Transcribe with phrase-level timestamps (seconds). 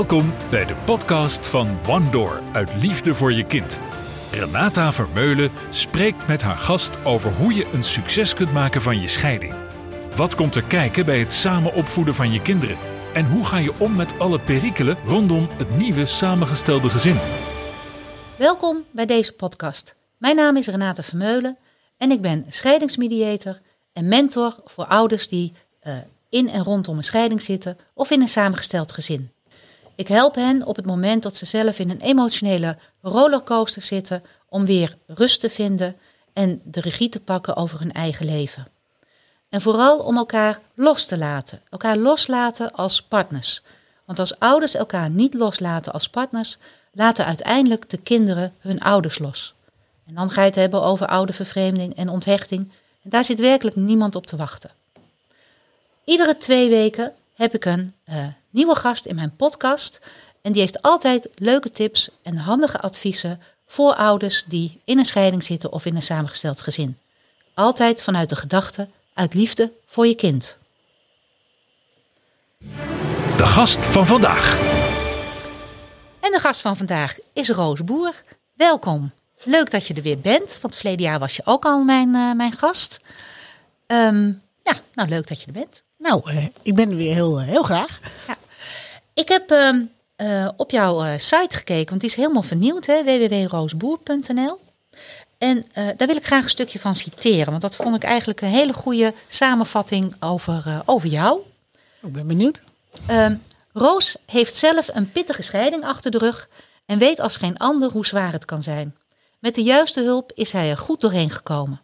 [0.00, 3.80] Welkom bij de podcast van One Door uit Liefde voor je kind.
[4.30, 9.06] Renata Vermeulen spreekt met haar gast over hoe je een succes kunt maken van je
[9.06, 9.54] scheiding.
[10.16, 12.76] Wat komt er kijken bij het samen opvoeden van je kinderen?
[13.12, 17.18] En hoe ga je om met alle perikelen rondom het nieuwe samengestelde gezin?
[18.36, 19.94] Welkom bij deze podcast.
[20.16, 21.58] Mijn naam is Renate Vermeulen
[21.96, 23.60] en ik ben scheidingsmediator
[23.92, 25.94] en mentor voor ouders die uh,
[26.28, 29.30] in en rondom een scheiding zitten of in een samengesteld gezin.
[30.00, 34.64] Ik help hen op het moment dat ze zelf in een emotionele rollercoaster zitten om
[34.64, 35.96] weer rust te vinden
[36.32, 38.68] en de regie te pakken over hun eigen leven.
[39.48, 43.62] En vooral om elkaar los te laten, elkaar loslaten als partners.
[44.04, 46.58] Want als ouders elkaar niet loslaten als partners,
[46.92, 49.54] laten uiteindelijk de kinderen hun ouders los.
[50.06, 52.72] En dan ga je het hebben over oudervervreemding en onthechting.
[53.02, 54.70] En daar zit werkelijk niemand op te wachten.
[56.04, 60.00] Iedere twee weken heb ik een uh, nieuwe gast in mijn podcast.
[60.42, 65.44] En die heeft altijd leuke tips en handige adviezen voor ouders die in een scheiding
[65.44, 66.98] zitten of in een samengesteld gezin.
[67.54, 70.58] Altijd vanuit de gedachte uit liefde voor je kind.
[73.36, 74.58] De gast van vandaag.
[76.20, 78.22] En de gast van vandaag is Roos Boer.
[78.54, 79.12] Welkom.
[79.42, 82.32] Leuk dat je er weer bent, want verleden jaar was je ook al mijn, uh,
[82.34, 83.00] mijn gast.
[83.86, 85.82] Um, ja, nou leuk dat je er bent.
[86.00, 88.00] Nou, uh, ik ben er weer heel, uh, heel graag.
[88.26, 88.36] Ja.
[89.14, 89.50] Ik heb
[90.16, 94.60] uh, op jouw site gekeken, want die is helemaal vernieuwd, www.roosboer.nl.
[95.38, 98.48] En daar wil ik graag een stukje van citeren, want dat vond ik eigenlijk een
[98.48, 101.40] hele goede samenvatting over, over jou.
[102.02, 102.62] Ik ben benieuwd.
[103.06, 103.36] Ehm,
[103.72, 106.48] Roos heeft zelf een pittige scheiding achter de rug
[106.86, 108.96] en weet als geen ander hoe zwaar het kan zijn.
[109.38, 111.80] Met de juiste hulp is hij er goed doorheen gekomen.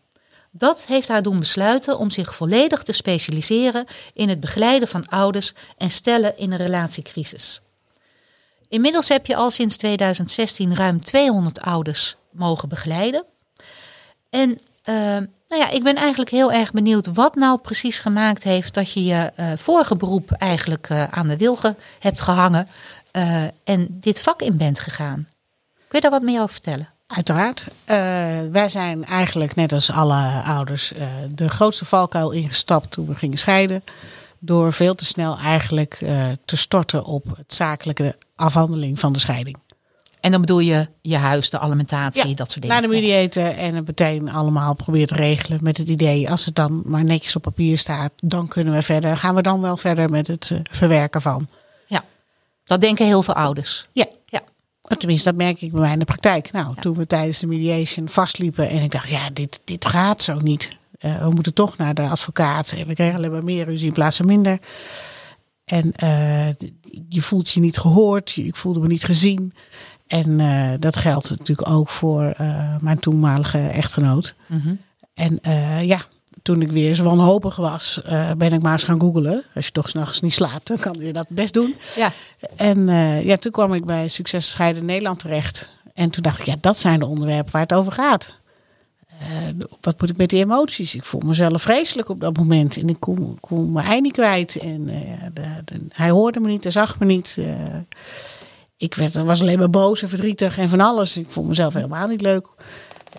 [0.58, 5.52] Dat heeft haar doen besluiten om zich volledig te specialiseren in het begeleiden van ouders
[5.76, 7.60] en stellen in een relatiecrisis.
[8.68, 13.24] Inmiddels heb je al sinds 2016 ruim 200 ouders mogen begeleiden.
[14.30, 14.94] En uh,
[15.48, 19.04] nou ja, ik ben eigenlijk heel erg benieuwd wat nou precies gemaakt heeft dat je
[19.04, 22.68] je uh, vorige beroep eigenlijk uh, aan de wilgen hebt gehangen
[23.64, 25.28] en dit vak in bent gegaan.
[25.88, 26.95] Kun je daar wat meer over vertellen?
[27.06, 27.68] Uiteraard.
[27.70, 27.96] Uh,
[28.50, 33.38] wij zijn eigenlijk net als alle ouders uh, de grootste valkuil ingestapt toen we gingen
[33.38, 33.84] scheiden.
[34.38, 39.56] Door veel te snel eigenlijk uh, te storten op het zakelijke afhandeling van de scheiding.
[40.20, 42.80] En dan bedoel je je huis, de alimentatie, ja, dat soort dingen.
[42.80, 46.54] Naar de mediator en het meteen allemaal proberen te regelen met het idee, als het
[46.54, 49.16] dan maar netjes op papier staat, dan kunnen we verder.
[49.16, 51.48] Gaan we dan wel verder met het verwerken van.
[51.86, 52.04] Ja,
[52.64, 53.88] dat denken heel veel ouders.
[53.92, 54.06] Ja.
[54.88, 54.96] Ja.
[54.96, 56.52] Tenminste, dat merk ik bij mij in de praktijk.
[56.52, 56.80] Nou, ja.
[56.80, 60.76] toen we tijdens de mediation vastliepen en ik dacht, ja, dit, dit gaat zo niet.
[61.00, 62.72] Uh, we moeten toch naar de advocaat.
[62.72, 64.58] En we kregen alleen maar meer ruzie in plaats van minder.
[65.64, 66.48] En uh,
[67.08, 68.36] je voelt je niet gehoord.
[68.36, 69.52] Ik voelde me niet gezien.
[70.06, 72.34] En uh, dat geldt natuurlijk ook voor
[72.80, 74.34] mijn toenmalige echtgenoot.
[74.48, 74.78] Mm -hmm.
[75.14, 75.38] En
[75.86, 76.00] ja,
[76.46, 79.44] toen ik weer eens wanhopig was, uh, ben ik maar eens gaan googlen.
[79.54, 81.74] Als je toch s'nachts niet slaapt, dan kan je dat best doen.
[81.96, 82.12] Ja.
[82.56, 85.70] En uh, ja, toen kwam ik bij Succes Scheiden Nederland terecht.
[85.94, 88.34] En toen dacht ik, ja, dat zijn de onderwerpen waar het over gaat.
[89.20, 90.94] Uh, wat moet ik met die emoties?
[90.94, 92.76] Ik voel mezelf vreselijk op dat moment.
[92.76, 94.56] En ik kon, kon mijn ei niet kwijt.
[94.56, 94.86] En
[95.34, 97.38] de, de, hij hoorde me niet, hij zag me niet.
[98.76, 101.16] ik werd, was alleen maar boos en verdrietig en van alles.
[101.16, 102.48] Ik vond mezelf helemaal niet leuk.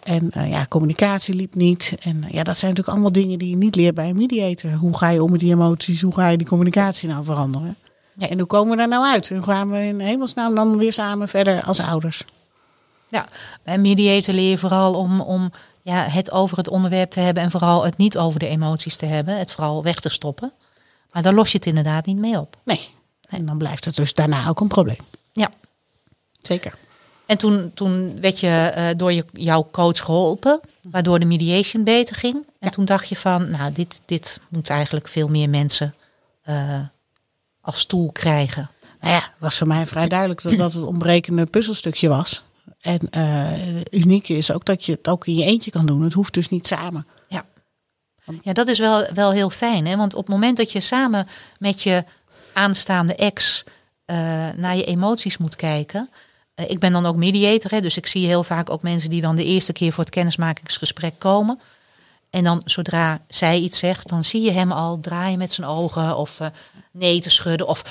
[0.04, 1.96] En uh, ja, communicatie liep niet.
[2.00, 4.72] En uh, ja, dat zijn natuurlijk allemaal dingen die je niet leert bij een mediator.
[4.72, 6.02] Hoe ga je om met die emoties?
[6.02, 7.76] Hoe ga je die communicatie nou veranderen?
[8.14, 9.30] Ja, en hoe komen we daar nou uit?
[9.30, 12.26] Hoe gaan we in hemelsnaam dan weer samen verder als ouders?
[13.08, 13.26] Ja,
[13.64, 17.52] bij mediator leer je vooral om, om ja, het over het onderwerp te hebben en
[17.52, 19.38] vooral het niet over de emoties te hebben.
[19.38, 20.54] Het vooral weg te stoppen.
[21.12, 22.58] Maar daar los je het inderdaad niet mee op.
[22.64, 22.90] Nee.
[23.30, 25.06] En dan blijft het dus daarna ook een probleem.
[25.32, 25.52] Ja.
[26.42, 26.78] Zeker.
[27.28, 30.60] En toen, toen werd je uh, door je, jouw coach geholpen,
[30.92, 32.36] waardoor de mediation beter ging.
[32.36, 32.70] En ja.
[32.70, 35.96] toen dacht je van, nou, dit, dit moet eigenlijk veel meer mensen
[36.50, 36.80] uh,
[37.62, 38.70] als stoel krijgen.
[39.02, 42.44] Nou ja, het was voor mij vrij duidelijk dat dat het ontbrekende puzzelstukje was.
[42.82, 46.02] En uh, het unieke is ook dat je het ook in je eentje kan doen.
[46.02, 47.08] Het hoeft dus niet samen.
[47.28, 47.46] Ja,
[48.42, 49.86] ja dat is wel, wel heel fijn.
[49.86, 49.96] Hè?
[49.96, 51.28] Want op het moment dat je samen
[51.60, 52.04] met je
[52.54, 53.64] aanstaande ex
[54.56, 56.10] naar je emoties moet kijken
[56.58, 59.36] ik ben dan ook mediator, hè, dus ik zie heel vaak ook mensen die dan
[59.36, 61.60] de eerste keer voor het kennismakingsgesprek komen.
[62.30, 66.18] En dan zodra zij iets zegt, dan zie je hem al draaien met zijn ogen
[66.18, 66.48] of uh,
[66.92, 67.84] nee te schudden of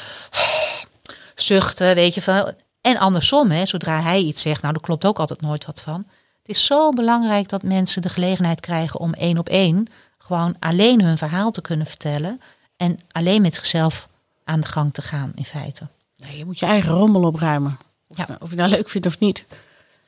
[1.35, 2.53] zuchten, weet je van.
[2.81, 6.05] En andersom, hè, zodra hij iets zegt, nou, daar klopt ook altijd nooit wat van.
[6.39, 9.89] Het is zo belangrijk dat mensen de gelegenheid krijgen om één op één
[10.19, 12.41] gewoon alleen hun verhaal te kunnen vertellen
[12.77, 14.09] en alleen met zichzelf
[14.45, 15.87] aan de gang te gaan, in feite.
[16.17, 17.79] Nee, je moet je eigen rommel opruimen.
[18.09, 18.23] Of, Ja.
[18.23, 19.45] je nou- of je nou leuk vindt of niet.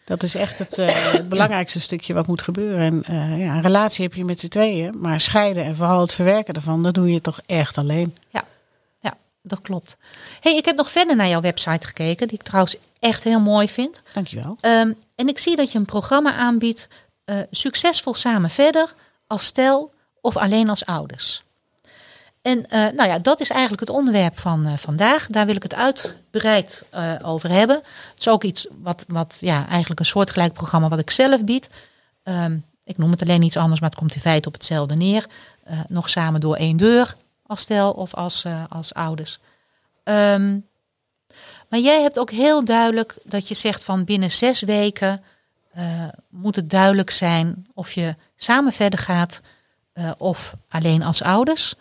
[0.05, 2.81] Dat is echt het, eh, het belangrijkste stukje wat moet gebeuren.
[2.81, 4.95] En eh, ja, een relatie heb je met z'n tweeën.
[5.01, 8.17] Maar scheiden en vooral het verwerken ervan, dat doe je toch echt alleen.
[8.29, 8.45] Ja,
[9.01, 9.97] ja dat klopt.
[10.41, 13.69] hey, ik heb nog verder naar jouw website gekeken, die ik trouwens echt heel mooi
[13.69, 14.03] vind.
[14.13, 14.57] Dankjewel.
[14.61, 16.89] Ehm, en ik zie dat je een programma aanbiedt,
[17.25, 18.95] eh, Succesvol Samen Verder,
[19.27, 21.43] als stel of alleen als ouders.
[22.43, 25.27] En eh, nou ja, dat is eigenlijk het onderwerp van eh, vandaag.
[25.27, 27.77] Daar wil ik het uitbreid eh, over hebben.
[27.77, 31.69] Het is ook iets wat, wat ja, eigenlijk een soortgelijk programma wat ik zelf bied.
[32.23, 35.27] Ehm, ik noem het alleen iets anders, maar het komt in feite op hetzelfde neer.
[35.89, 39.39] Nog samen door één deur als stel of als, als ouders.
[40.05, 40.59] Ehm,
[41.69, 45.23] maar jij hebt ook heel duidelijk dat je zegt van binnen zes weken
[46.29, 49.41] moet het duidelijk zijn of je samen verder gaat
[50.19, 51.75] of alleen als ouders.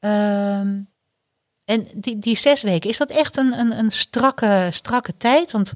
[0.00, 0.80] Ehm,
[1.64, 5.52] en die, die zes weken, is dat echt een, een, een strakke, strakke tijd?
[5.52, 5.72] Want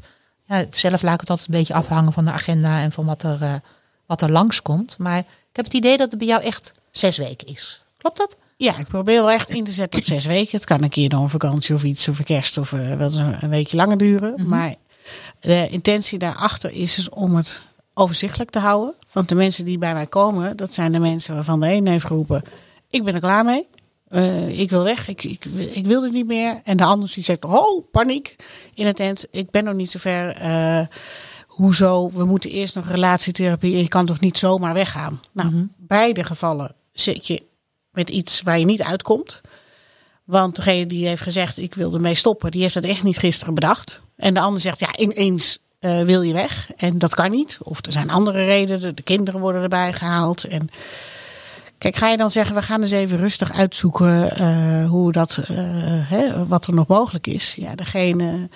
[0.46, 3.22] ja, zelf laat ik het altijd een beetje afhangen van de agenda en van wat
[3.22, 3.54] er, eh,
[4.06, 4.98] wat er langskomt.
[4.98, 7.82] Maar ik heb het idee dat het bij jou echt zes weken is.
[7.96, 8.36] Klopt dat?
[8.56, 10.56] Ja, ik probeer wel echt in te zetten op zes weken.
[10.56, 13.06] Het kan een keer door een vakantie of iets, of een kerst of eh, wel
[13.06, 14.48] eens een, een weekje langer duren.
[14.48, 14.74] Maar
[15.40, 17.62] de intentie daarachter is dus om het
[17.94, 18.94] overzichtelijk te houden.
[19.12, 22.06] Want de mensen die bij mij komen, dat zijn de mensen waarvan de een heeft
[22.06, 22.42] geroepen:
[22.90, 23.68] Ik ben er klaar mee.
[24.12, 26.60] Eh, ik wil weg, ik, ik, ik wil niet meer.
[26.64, 28.36] En de ander die zegt: Oh, paniek
[28.74, 29.26] in het tent.
[29.30, 30.36] Ik ben nog niet zo ver.
[30.36, 30.86] Eh,
[31.46, 32.10] hoezo?
[32.10, 33.76] We moeten eerst nog relatietherapie.
[33.76, 35.20] Je kan toch niet zomaar weggaan?
[35.32, 37.42] Nou, beide gevallen zit je
[37.90, 39.40] met iets waar je niet uitkomt.
[40.24, 43.54] Want degene die heeft gezegd, ik wil ermee stoppen, die heeft dat echt niet gisteren
[43.54, 44.00] bedacht.
[44.16, 46.70] En de ander zegt, ja, ineens eh, wil je weg.
[46.76, 47.58] En dat kan niet.
[47.62, 48.96] Of er zijn andere redenen.
[48.96, 50.44] De kinderen worden erbij gehaald.
[50.44, 50.68] En
[51.82, 55.56] kijk, ga je dan zeggen, we gaan eens even rustig uitzoeken eh, hoe dat, eh,
[56.10, 57.54] hè, wat er nog mogelijk is.
[57.54, 58.48] Ja, degene,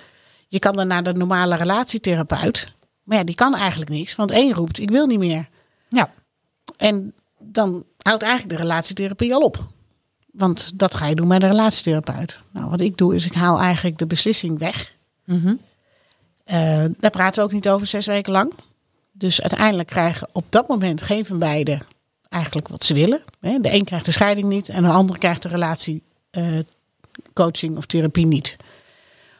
[0.47, 2.71] je kan dan naar de normale relatietherapeut.
[3.03, 4.15] Maar ja, die kan eigenlijk niks.
[4.15, 5.49] Want één roept, ik wil niet meer.
[5.89, 6.11] Ja.
[6.77, 9.63] En dan houdt eigenlijk de relatietherapie al op.
[10.31, 12.41] Want dat ga je doen bij de relatietherapeut.
[12.51, 14.95] Nou, wat ik doe is, ik haal eigenlijk de beslissing weg.
[16.43, 18.53] Eh, daar praten we ook niet over zes weken lang.
[19.11, 21.81] Dus uiteindelijk krijgen op dat moment geen van beiden
[22.29, 23.21] eigenlijk wat ze willen.
[23.39, 26.59] De een krijgt de scheiding niet en de ander krijgt de relatie eh,
[27.75, 28.55] of therapie niet.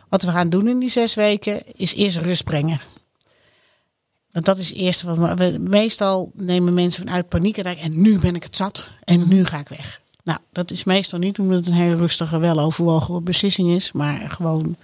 [0.09, 2.81] Wat we gaan doen in die zes weken is eerst rust brengen.
[4.31, 8.01] Want dat is het eerste wat we meestal nemen mensen vanuit paniek en denken, en
[8.01, 10.01] nu ben ik het zat en nu ga ik weg.
[10.23, 14.75] Nou, dat is meestal niet omdat het een hele rustige, weloverwogen beslissing is, maar gewoon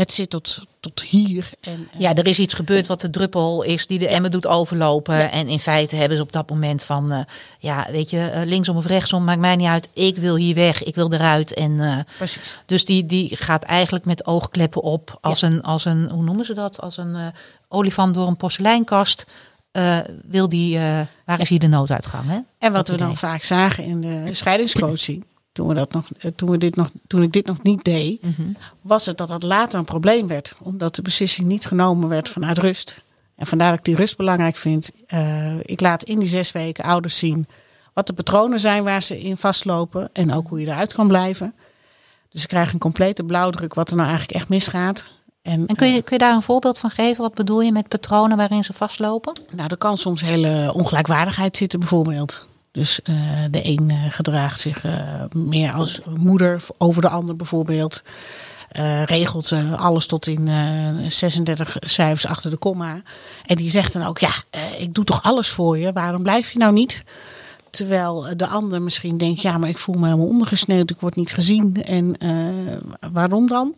[0.00, 1.50] het zit tot, tot hier.
[1.60, 5.30] En, Ja, er is iets gebeurd wat de druppel is die de emmer doet overlopen.
[5.30, 7.20] En in feite hebben ze op dat moment van, eh,
[7.58, 9.88] ja, weet je, eh, linksom of rechtsom, maakt mij niet uit.
[9.92, 11.54] Ik wil hier weg, ik wil eruit.
[11.54, 12.58] En eh, Precies.
[12.66, 16.54] dus die, die gaat eigenlijk met oogkleppen op als, een, als een, hoe noemen ze
[16.54, 16.80] dat?
[16.80, 17.32] Als een
[17.68, 19.24] olifant door een porseleinkast.
[20.22, 20.78] wil die,
[21.24, 22.26] waar is hier de nooduitgang?
[22.26, 22.38] Hè?
[22.58, 26.30] En wat Dat we dan vaak zagen in de scheidingscoaching, toen, we dat nog, eh,
[26.36, 28.22] toen, we dit nog, toen ik dit nog niet deed,
[28.80, 30.54] was het dat dat later een probleem werd.
[30.62, 33.02] Omdat de beslissing niet genomen werd vanuit rust.
[33.36, 34.90] En vandaar dat ik die rust belangrijk vind.
[35.06, 37.46] Eh, ik laat in die zes weken ouders zien
[37.92, 40.10] wat de patronen zijn waar ze in vastlopen.
[40.12, 41.54] En ook hoe je eruit kan blijven.
[42.30, 45.10] Dus ze krijgen een complete blauwdruk wat er nou eigenlijk echt misgaat.
[45.42, 47.22] En, En kun je, kun je daar een voorbeeld van geven?
[47.22, 49.32] Wat bedoel je met patronen waarin ze vastlopen?
[49.50, 52.48] Nou, er kan soms hele ongelijkwaardigheid zitten, bijvoorbeeld.
[52.72, 53.14] Dus eh,
[53.50, 58.02] de een eh, gedraagt zich eh, meer als moeder over de ander, bijvoorbeeld.
[59.04, 63.02] Regelt alles tot in eh, 36 cijfers achter de komma.
[63.46, 64.30] En die zegt dan ook: Ja,
[64.78, 67.04] ik doe toch alles voor je, waarom blijf je nou niet?
[67.70, 71.32] Terwijl de ander misschien denkt: Ja, maar ik voel me helemaal ondergesneeuwd, ik word niet
[71.32, 71.84] gezien.
[71.84, 72.16] En
[73.12, 73.74] waarom dan?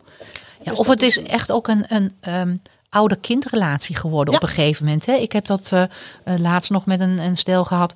[0.63, 2.55] Ja, Dus of het is echt ook een, een ehm,
[2.89, 4.39] ouder-kindrelatie geworden Ja.
[4.39, 5.05] op een gegeven moment.
[5.05, 5.13] Hè?
[5.13, 5.71] Ik heb dat
[6.23, 7.93] laatst nog met een, een stel gehad.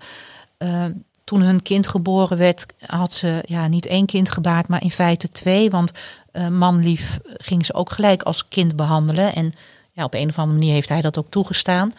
[0.58, 0.92] Ehm,
[1.24, 5.30] toen hun kind geboren werd, had ze ja, niet één kind gebaard, maar in feite
[5.32, 5.70] twee.
[5.70, 5.92] Want
[6.32, 9.36] eh manlief ging ze ook gelijk als kind behandelen.
[9.36, 9.54] En
[9.92, 11.92] ja, op een of andere manier heeft hij dat ook toegestaan.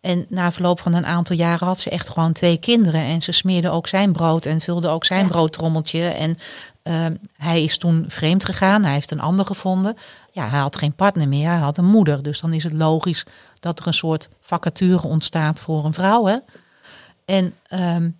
[0.00, 3.00] En na verloop van een aantal jaren had ze echt gewoon twee kinderen.
[3.00, 5.28] En ze smeerde ook zijn brood en vulde ook zijn Ja.
[5.28, 6.08] broodtrommeltje.
[6.08, 6.36] En
[6.82, 8.82] ehm, hij is toen vreemd gegaan.
[8.84, 9.96] Hij heeft een ander gevonden.
[10.32, 11.48] Ja, hij had geen partner meer.
[11.48, 12.22] Hij had een moeder.
[12.22, 13.24] Dus dan is het logisch
[13.60, 16.26] dat er een soort vacature ontstaat voor een vrouw.
[16.26, 16.36] Hè?
[17.26, 18.10] En ehm,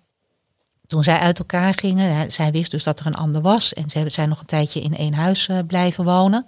[0.87, 3.73] toen zij uit elkaar gingen, hè, zij wist dus dat er een ander was.
[3.73, 6.47] En ze zijn nog een tijdje in één huis eh, blijven wonen.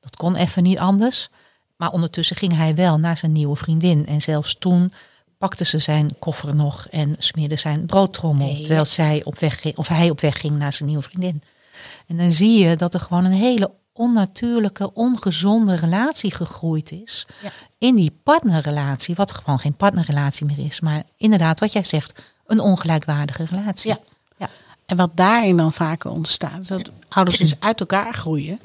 [0.00, 1.28] Dat kon even niet anders.
[1.76, 4.06] Maar ondertussen ging hij wel naar zijn nieuwe vriendin.
[4.06, 4.92] En zelfs toen
[5.38, 8.46] pakte ze zijn koffer nog en smeerde zijn broodtrommel.
[8.46, 8.60] Nee.
[8.60, 11.42] Terwijl zij op weg ging, of hij op weg ging naar zijn nieuwe vriendin.
[12.06, 17.26] En dan zie je dat er gewoon een hele onnatuurlijke, ongezonde relatie gegroeid is.
[17.42, 17.50] Ja.
[17.78, 20.80] In die partnerrelatie, wat gewoon geen partnerrelatie meer is.
[20.80, 23.90] Maar inderdaad, wat jij zegt, een ongelijkwaardige relatie.
[23.90, 23.98] Ja.
[24.86, 28.60] En wat daarin dan vaker ontstaat, is dat ouders dus uit elkaar groeien.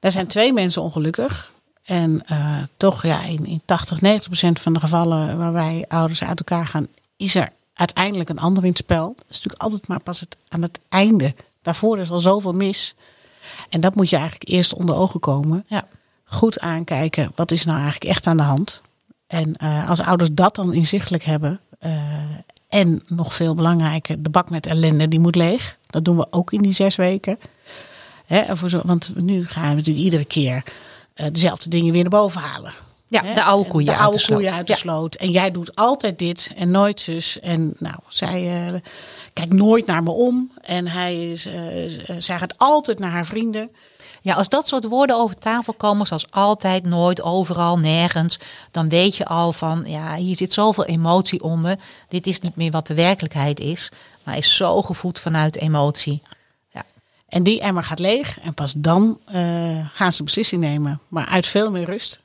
[0.00, 1.52] Daar zijn twee mensen ongelukkig.
[1.84, 6.38] En eh, toch, ja, in, in 80, 90 procent van de gevallen waarbij ouders uit
[6.38, 6.86] elkaar gaan,
[7.16, 9.06] is er uiteindelijk een ander in het spel.
[9.16, 11.34] Dat is natuurlijk altijd maar pas het, aan het einde.
[11.62, 12.94] Daarvoor is al zoveel mis.
[13.68, 15.64] En dat moet je eigenlijk eerst onder ogen komen.
[15.68, 15.88] Ja.
[16.24, 18.82] Goed aankijken, wat is nou eigenlijk echt aan de hand?
[19.26, 21.92] En eh, als ouders dat dan inzichtelijk hebben, eh,
[22.68, 25.78] en nog veel belangrijker, de bak met ellende, die moet leeg.
[25.86, 27.38] Dat doen we ook in die zes weken.
[28.26, 30.62] Hè, voor zo, want nu gaan we natuurlijk iedere keer
[31.14, 32.72] eh, dezelfde dingen weer naar boven halen.
[33.12, 33.34] Ja, Hè?
[33.34, 34.38] de oude koeien de uit de sloot.
[34.38, 34.78] koeien uit de Ja.
[34.78, 35.14] sloot.
[35.14, 37.40] En jij doet altijd dit en nooit zus.
[37.40, 38.74] En nou, zij eh,
[39.32, 40.50] kijkt nooit naar me om.
[40.60, 41.54] En hij is, eh,
[42.18, 43.70] zij gaat altijd naar haar vrienden.
[44.22, 48.38] Ja, als dat soort woorden over tafel komen, zoals altijd, nooit, overal, nergens,
[48.70, 51.76] dan weet je al van, ja, hier zit zoveel emotie onder.
[52.08, 53.88] Dit is niet meer wat de werkelijkheid is,
[54.22, 56.22] maar is zo gevoed vanuit emotie.
[56.70, 56.82] Ja,
[57.28, 58.40] En die emmer gaat leeg.
[58.40, 59.18] En pas dan
[59.92, 61.00] gaan ze beslissing nemen.
[61.08, 62.20] Maar uit veel meer rust.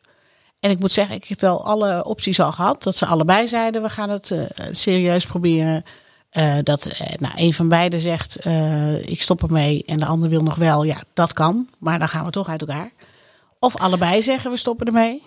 [0.60, 2.84] En ik moet zeggen, ik heb wel alle opties al gehad.
[2.84, 5.84] Dat ze allebei zeiden, we gaan het eh, serieus proberen.
[6.30, 8.46] Eh, dat eh, nou, een van beiden zegt,
[9.06, 9.84] ik stop ermee.
[9.86, 10.84] En de ander wil nog wel.
[10.84, 11.70] Ja, dat kan.
[11.78, 12.92] Maar dan gaan we toch uit elkaar.
[13.60, 15.24] Of allebei zeggen, we stoppen ermee.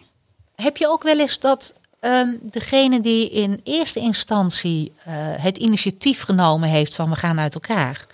[0.55, 4.93] Heb je ook wel eens dat ehm, degene die in eerste instantie
[5.41, 8.07] het initiatief genomen heeft van we gaan uit elkaar,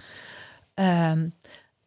[0.75, 1.28] ehm,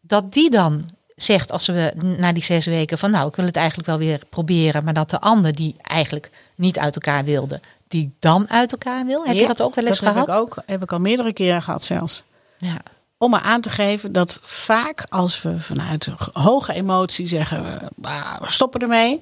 [0.01, 0.85] dat die dan
[1.23, 4.21] zegt als we na die zes weken van nou ik wil het eigenlijk wel weer
[4.29, 9.05] proberen, maar dat de ander die eigenlijk niet uit elkaar wilde, die dan uit elkaar
[9.05, 9.25] wil?
[9.25, 10.27] Heb je dat ook wel eens dat gehad?
[10.27, 12.23] Heb ik, ook, heb ik al meerdere keren gehad zelfs.
[12.57, 12.77] Ja.
[13.17, 18.41] Om maar aan te geven dat vaak als we vanuit hoge emotie zeggen, we, "Ah,
[18.41, 19.21] we stoppen ermee.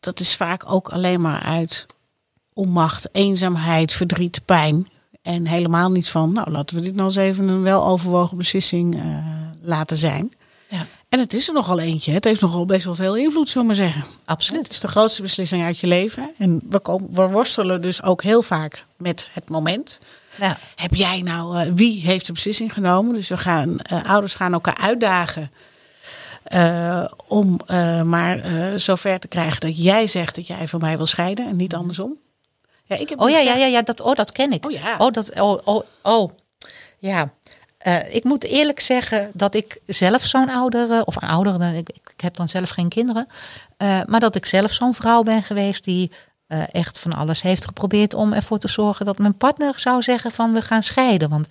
[0.00, 1.86] Dat is vaak ook alleen maar uit
[2.52, 4.88] onmacht, eenzaamheid, verdriet, pijn.
[5.22, 9.02] En helemaal niet van, nou laten we dit nou eens even een weloverwogen beslissing eh,
[9.60, 10.32] laten zijn.
[10.68, 10.86] Ja.
[11.08, 12.12] En het is er nogal eentje.
[12.12, 14.04] Het heeft nogal best wel veel invloed, zullen we maar zeggen.
[14.24, 14.62] Absoluut.
[14.62, 16.30] Het is de grootste beslissing uit je leven.
[16.38, 20.00] En we, komen, we worstelen dus ook heel vaak met het moment.
[20.40, 20.58] Ja.
[20.76, 23.14] Heb jij nou, eh, wie heeft de beslissing genomen?
[23.14, 25.50] Dus we gaan, eh, ouders gaan elkaar uitdagen.
[26.42, 27.60] eh, om
[28.04, 28.40] maar
[28.80, 32.16] zover te krijgen dat jij zegt dat jij van mij wil scheiden en niet andersom.
[32.84, 34.64] Ja, ik heb Oh ja, gezegd- ja, ja, ja dat, oh, dat ken ik.
[34.66, 34.96] Oh ja.
[34.98, 36.30] Oh, dat, oh, oh, oh.
[36.98, 37.32] Ja.
[37.88, 42.20] Eh, ik moet eerlijk zeggen dat ik zelf zo'n oudere, of een oudere, ik, ik
[42.20, 43.26] heb dan zelf geen kinderen,
[43.76, 46.10] eh, maar dat ik zelf zo'n vrouw ben geweest die
[46.46, 50.30] eh, echt van alles heeft geprobeerd om ervoor te zorgen dat mijn partner zou zeggen
[50.30, 51.28] van we gaan scheiden.
[51.28, 51.48] Want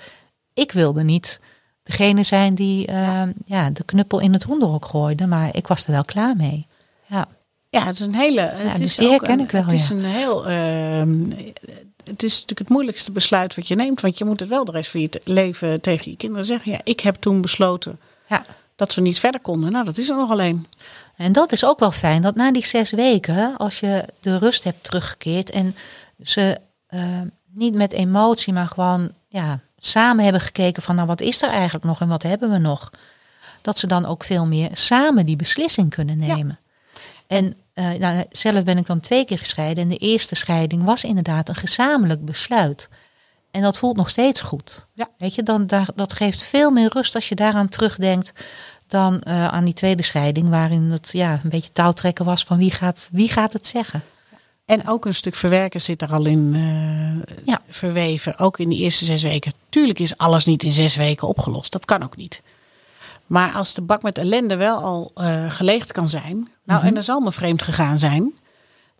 [0.54, 1.40] ik wilde niet
[1.84, 5.92] degene zijn die eh, ja, de knuppel in het hondenhok gooide, maar ik was er
[5.92, 6.66] wel klaar mee.
[7.06, 7.28] Ja.
[7.70, 8.42] Ja, het is een hele.
[8.42, 9.96] Het dus is die ook herken een, ik wel, Het is ja.
[9.96, 10.44] een heel.
[12.08, 14.72] Het is natuurlijk het moeilijkste besluit wat je neemt, want je moet het wel de
[14.72, 16.72] rest van je leven tegen je kinderen zeggen.
[16.72, 18.46] Ja, ik heb toen besloten ja.
[18.76, 19.72] dat we niet verder konden.
[19.72, 20.68] Nou, dat is er nog alleen.
[21.16, 24.64] En dat is ook wel fijn, dat na die zes weken, als je de rust
[24.64, 25.76] hebt teruggekeerd en
[26.24, 27.22] ze eh,
[27.52, 31.86] niet met emotie, maar gewoon ja, samen hebben gekeken van nou wat is er eigenlijk
[31.86, 32.92] nog en wat hebben we nog,
[33.62, 36.60] dat ze dan ook veel meer samen die beslissing kunnen nemen.
[37.28, 41.04] En eh, nou, zelf ben ik dan twee keer gescheiden en de eerste scheiding was
[41.04, 42.90] inderdaad een gezamenlijk besluit.
[43.52, 44.88] En dat voelt nog steeds goed.
[44.94, 45.08] Ja.
[45.18, 48.32] Weet je, dan, daar, dat geeft veel meer rust als je daaraan terugdenkt
[48.88, 52.72] dan eh, aan die tweede scheiding, waarin het ja, een beetje touwtrekken was van wie
[52.72, 54.04] gaat, wie gaat het zeggen.
[54.66, 57.62] En ook een stuk verwerken zit er al in eh, Ja.
[57.70, 58.40] verweven.
[58.40, 59.54] Ook in die eerste zes weken.
[59.70, 61.72] Tuurlijk is alles niet in zes weken opgelost.
[61.72, 62.42] Dat kan ook niet.
[63.28, 66.50] Maar als de bak met ellende wel al eh, geleegd kan zijn.
[66.64, 68.34] Nou, en er zal me vreemd gegaan zijn.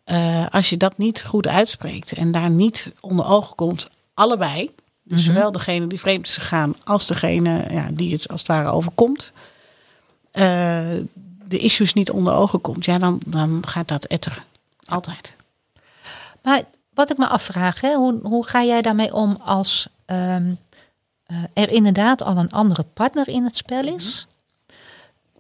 [0.04, 4.70] eh, als je dat niet goed uitspreekt en daar niet onder ogen komt, allebei.
[5.04, 8.70] Dus zowel degene die vreemd is gegaan als degene ja, die het als het ware
[8.70, 9.32] overkomt.
[10.32, 10.44] eh,
[11.48, 12.86] de issues niet onder ogen komt.
[12.86, 14.44] Ja, dan, dan gaat dat etteren.
[14.86, 15.36] Altijd.
[16.44, 16.62] Maar
[16.94, 20.54] wat ik me afvraag, hè, hoe, hoe ga jij daarmee om als ehm,
[21.28, 24.28] eh, er inderdaad al een andere partner in het spel is?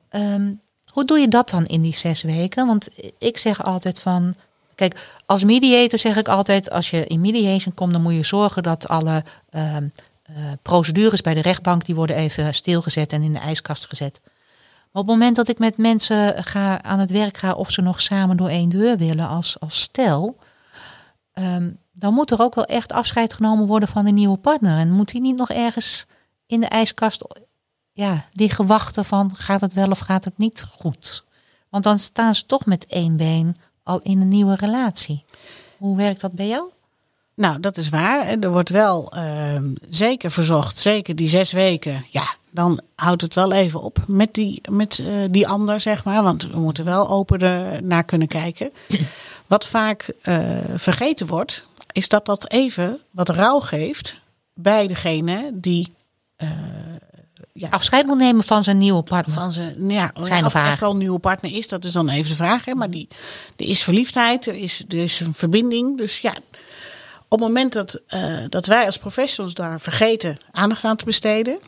[0.09, 0.53] Ehm,
[0.91, 2.67] hoe doe je dat dan in die zes weken?
[2.67, 4.35] Want ik zeg altijd van,
[4.75, 8.63] kijk, als mediator zeg ik altijd, als je in mediation komt, dan moet je zorgen
[8.63, 9.87] dat alle ehm,
[10.23, 14.19] eh, procedures bij de rechtbank, die worden even stilgezet en in de ijskast gezet.
[14.91, 17.81] Maar op het moment dat ik met mensen ga, aan het werk ga of ze
[17.81, 20.37] nog samen door één deur willen als, als stel,
[21.33, 24.77] ehm, dan moet er ook wel echt afscheid genomen worden van de nieuwe partner.
[24.77, 26.05] En moet die niet nog ergens
[26.45, 27.23] in de ijskast
[27.91, 31.23] ja, die gewachten van gaat het wel of gaat het niet goed?
[31.69, 35.23] Want dan staan ze toch met één been al in een nieuwe relatie.
[35.77, 36.69] Hoe werkt dat bij jou?
[37.33, 38.25] Nou, dat is waar.
[38.25, 42.05] Er wordt wel ehm, zeker verzocht, zeker die zes weken.
[42.09, 46.23] Ja, dan houdt het wel even op met die, met, eh, die ander, zeg maar.
[46.23, 48.71] Want we moeten wel open naar kunnen kijken.
[49.47, 50.39] Wat vaak eh,
[50.75, 51.65] vergeten wordt,
[51.97, 54.17] is dat dat even wat rouw geeft
[54.53, 55.95] bij degene die
[57.57, 59.35] ja, Afscheid moet nemen van zijn nieuwe partner.
[59.35, 60.71] van zijn, ja, Zijn of of haar.
[60.71, 62.65] echt al een nieuwe partner is, dat is dan even de vraag.
[62.65, 62.73] Hè?
[62.73, 63.07] Maar die,
[63.55, 65.97] er is verliefdheid, er is, er is een verbinding.
[65.97, 66.33] Dus ja,
[67.27, 71.59] op het moment dat, eh, dat wij als professionals daar vergeten aandacht aan te besteden,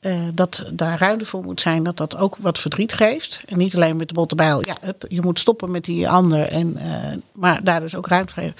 [0.00, 3.42] eh, dat daar ruimte voor moet zijn dat dat ook wat verdriet geeft.
[3.46, 6.48] En niet alleen met de botte bijl, ja, hup, je moet stoppen met die ander,
[6.48, 8.56] en, eh, maar daar dus ook ruimte voor geven.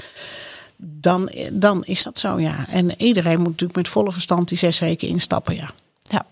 [0.81, 2.69] Dan, dan is dat zo, ja.
[2.69, 5.71] En iedereen moet natuurlijk met volle verstand die zes weken instappen, ja.
[6.03, 6.27] Ja.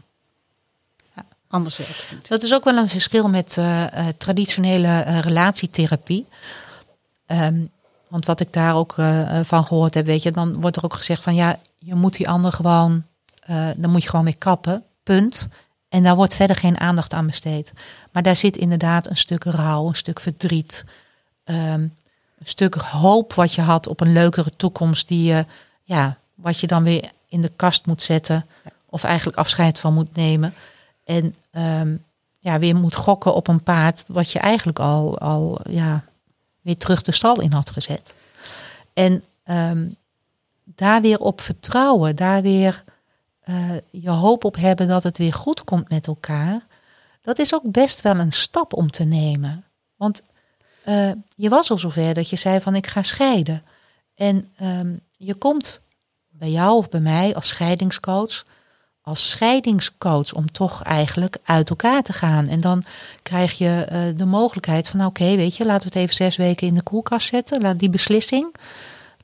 [1.48, 2.28] Anders werkt het.
[2.28, 6.26] Dat is ook wel een verschil met eh, eh, traditionele eh, relatietherapie.
[7.26, 7.60] Ehm,
[8.08, 8.94] want wat ik daar ook
[9.42, 12.28] van gehoord heb, weet je, dan wordt er ook gezegd van ja, je moet die
[12.28, 13.04] ander gewoon,
[13.76, 15.48] dan moet je gewoon mee kappen, punt.
[15.88, 17.72] En daar wordt verder geen aandacht aan besteed.
[18.12, 20.84] Maar daar zit inderdaad een stuk rouw, een stuk verdriet,
[21.44, 21.88] ehm,
[22.38, 25.44] een stuk hoop wat je had op een leukere toekomst, die je,
[25.82, 28.46] ja, wat je dan weer in de kast moet zetten,
[28.86, 30.54] of eigenlijk afscheid van moet nemen.
[31.04, 31.96] En ehm,
[32.38, 36.04] ja, weer moet gokken op een paard wat je eigenlijk al, al ja,
[36.60, 38.14] weer terug de stal in had gezet.
[38.92, 39.88] En ehm,
[40.64, 42.84] daar weer op vertrouwen, daar weer
[43.40, 46.66] eh, je hoop op hebben dat het weer goed komt met elkaar.
[47.22, 49.64] Dat is ook best wel een stap om te nemen.
[49.96, 50.22] Want
[50.86, 53.62] eh, je was al zover dat je zei van ik ga scheiden.
[54.14, 55.80] En ehm, je komt
[56.28, 58.44] bij jou of bij mij als scheidingscoach
[59.06, 62.48] als scheidingscoach om toch eigenlijk uit elkaar te gaan.
[62.48, 62.84] En dan
[63.22, 66.66] krijg je eh, de mogelijkheid van oké, weet je, laten we het even zes weken
[66.66, 67.62] in de koelkast zetten.
[67.62, 68.54] Laat die beslissing.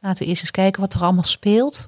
[0.00, 1.86] Laten we eerst eens kijken wat er allemaal speelt.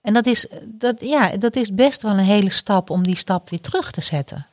[0.00, 3.50] En dat is, dat, ja, dat is best wel een hele stap om die stap
[3.50, 4.46] weer terug te zetten.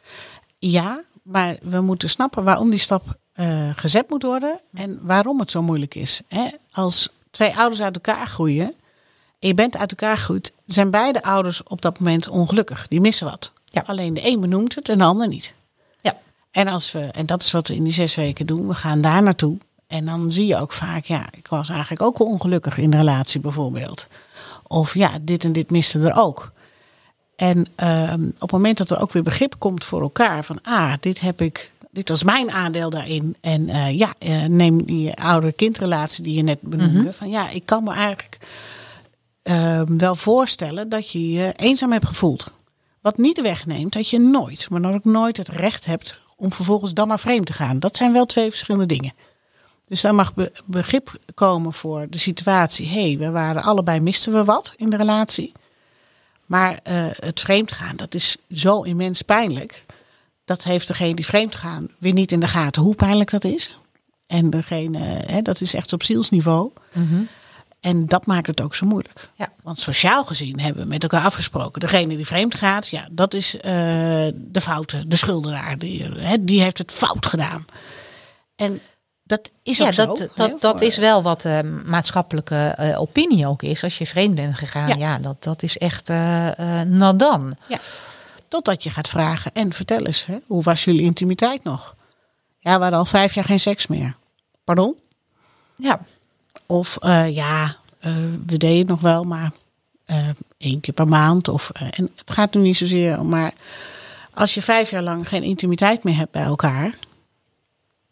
[0.58, 5.52] Ja, maar we moeten snappen waarom die stap eh, gezet moet worden en waarom het
[5.52, 6.22] zo moeilijk is.
[6.28, 6.48] Hè?
[6.72, 8.74] Als twee ouders uit elkaar groeien
[9.40, 12.88] en je bent uit elkaar gegroeid, zijn beide ouders op dat moment ongelukkig.
[12.88, 13.54] Die missen wat.
[13.66, 13.84] Ja.
[13.86, 15.54] Alleen de een benoemt het en de ander niet.
[16.02, 16.18] Ja.
[16.52, 18.68] En, als we, en dat is wat we in die zes weken doen.
[18.68, 19.58] We gaan daar naartoe.
[19.88, 22.98] En dan zie je ook vaak, ja, ik was eigenlijk ook wel ongelukkig in de
[22.98, 24.08] relatie bijvoorbeeld.
[24.68, 26.52] Of ja, dit en dit miste er ook.
[27.36, 30.94] En ehm, op het moment dat er ook weer begrip komt voor elkaar van, ah,
[31.00, 33.36] dit heb ik, dit was mijn aandeel daarin.
[33.42, 37.14] En eh, ja, eh, neem die ouder-kindrelatie die je net benoemde.
[37.14, 38.38] Van ja, ik kan me eigenlijk
[39.44, 42.52] ehm, wel voorstellen dat je je eenzaam hebt gevoeld.
[43.02, 46.94] Wat niet wegneemt dat je nooit, maar dan ook nooit het recht hebt om vervolgens
[46.94, 47.80] dan maar vreemd te gaan.
[47.80, 49.14] Dat zijn wel twee verschillende dingen.
[49.88, 52.88] Dus daar mag be- begrip komen voor de situatie.
[52.88, 55.52] Hé, hey, we waren allebei, misten we wat in de relatie.
[56.46, 59.86] Maar eh, het vreemd gaan, dat is zo immens pijnlijk.
[60.46, 63.76] Dat heeft degene die vreemd gaan weer niet in de gaten hoe pijnlijk dat is.
[64.28, 66.72] En degene, hè, dat is echt op zielsniveau.
[67.80, 69.30] En dat maakt het ook zo moeilijk.
[69.36, 69.52] Ja.
[69.64, 71.82] Want sociaal gezien hebben we met elkaar afgesproken.
[71.82, 73.64] Degene die vreemd gaat, ja, dat is eh,
[74.36, 75.78] de foute, de schuldenaar.
[75.78, 77.66] Die, eh, hè, die heeft het fout gedaan.
[78.56, 78.80] En
[79.24, 80.06] dat is ook zo.
[80.06, 83.84] dat, dat, dat is wel wat de maatschappelijke eh, opinie ook is.
[83.84, 85.18] Als je vreemd bent gegaan, ja, Ja.
[85.18, 87.56] dat, dat is echt eh nadan.
[87.68, 87.80] Ja.
[88.54, 91.96] Totdat je gaat vragen, en vertel eens, hè, hoe was jullie intimiteit nog?
[92.60, 94.16] Ja, we hadden al vijf jaar geen seks meer.
[94.64, 94.96] Pardon?
[95.76, 96.00] Ja,
[96.66, 99.52] Of eh, ja, eh, we deden het nog wel, maar
[100.06, 101.48] eh, één keer per maand.
[101.48, 103.54] Of, en het gaat nu niet zozeer om, maar
[104.34, 106.98] als je vijf jaar lang geen intimiteit meer hebt bij elkaar,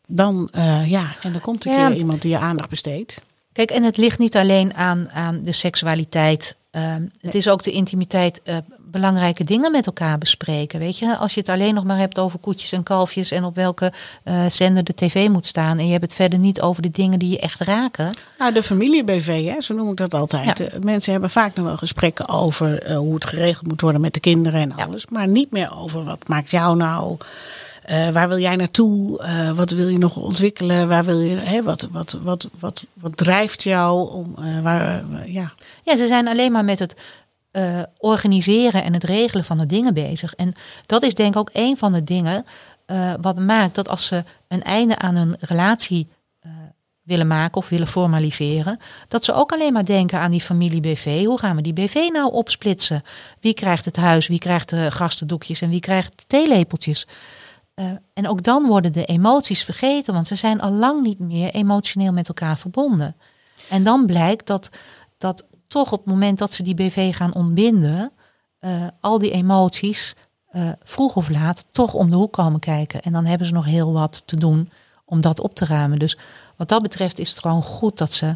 [0.07, 0.49] dan
[0.85, 1.87] ja, en er komt een Ja.
[1.87, 3.21] keer iemand die je aandacht besteedt.
[3.53, 6.55] Kijk, en het ligt niet alleen aan, aan de seksualiteit.
[6.71, 10.79] Ehm, het is ook de intimiteit, eh, belangrijke dingen met elkaar bespreken.
[10.79, 13.55] Weet je, als je het alleen nog maar hebt over koetjes en kalfjes en op
[13.55, 15.77] welke eh, zender de tv moet staan.
[15.77, 18.13] En je hebt het verder niet over de dingen die je echt raken.
[18.37, 20.57] Nou, de familie-BV, hè, zo noem ik dat altijd.
[20.57, 20.65] Ja.
[20.65, 24.19] Eh, Mensen hebben vaak nog wel gesprekken over hoe het geregeld moet worden met de
[24.19, 24.83] kinderen en Ja.
[24.85, 25.05] alles.
[25.07, 27.17] Maar niet meer over wat maakt jou nou,
[27.81, 31.63] eh, waar wil jij naartoe, Eh, wat wil je nog ontwikkelen, waar wil je, hè,
[31.63, 35.53] wat, wat, wat, wat, wat drijft jou om, eh, waar, ja.
[35.83, 36.95] Ja, ze zijn alleen maar met het
[37.97, 40.35] organiseren en het regelen van de dingen bezig.
[40.35, 40.53] En
[40.85, 42.45] dat is denk ik ook een van de dingen
[43.21, 46.07] wat maakt dat als ze een einde aan hun relatie
[47.03, 51.25] willen maken of willen formaliseren, dat ze ook alleen maar denken aan die familie BV.
[51.25, 53.03] Hoe gaan we die BV nou opsplitsen?
[53.39, 57.07] Wie krijgt het huis, wie krijgt de gastendoekjes en wie krijgt de theelepeltjes?
[57.81, 61.49] Uh, en ook dan worden de emoties vergeten, want ze zijn al lang niet meer
[61.51, 63.15] emotioneel met elkaar verbonden.
[63.69, 64.69] En dan blijkt dat,
[65.17, 68.11] dat toch op het moment dat ze die BV gaan ontbinden,
[68.59, 70.15] uh, al die emoties
[70.51, 73.01] uh, vroeg of laat toch om de hoek komen kijken.
[73.01, 74.69] En dan hebben ze nog heel wat te doen
[75.05, 75.99] om dat op te ruimen.
[75.99, 76.17] Dus
[76.55, 78.35] wat dat betreft is het gewoon goed dat ze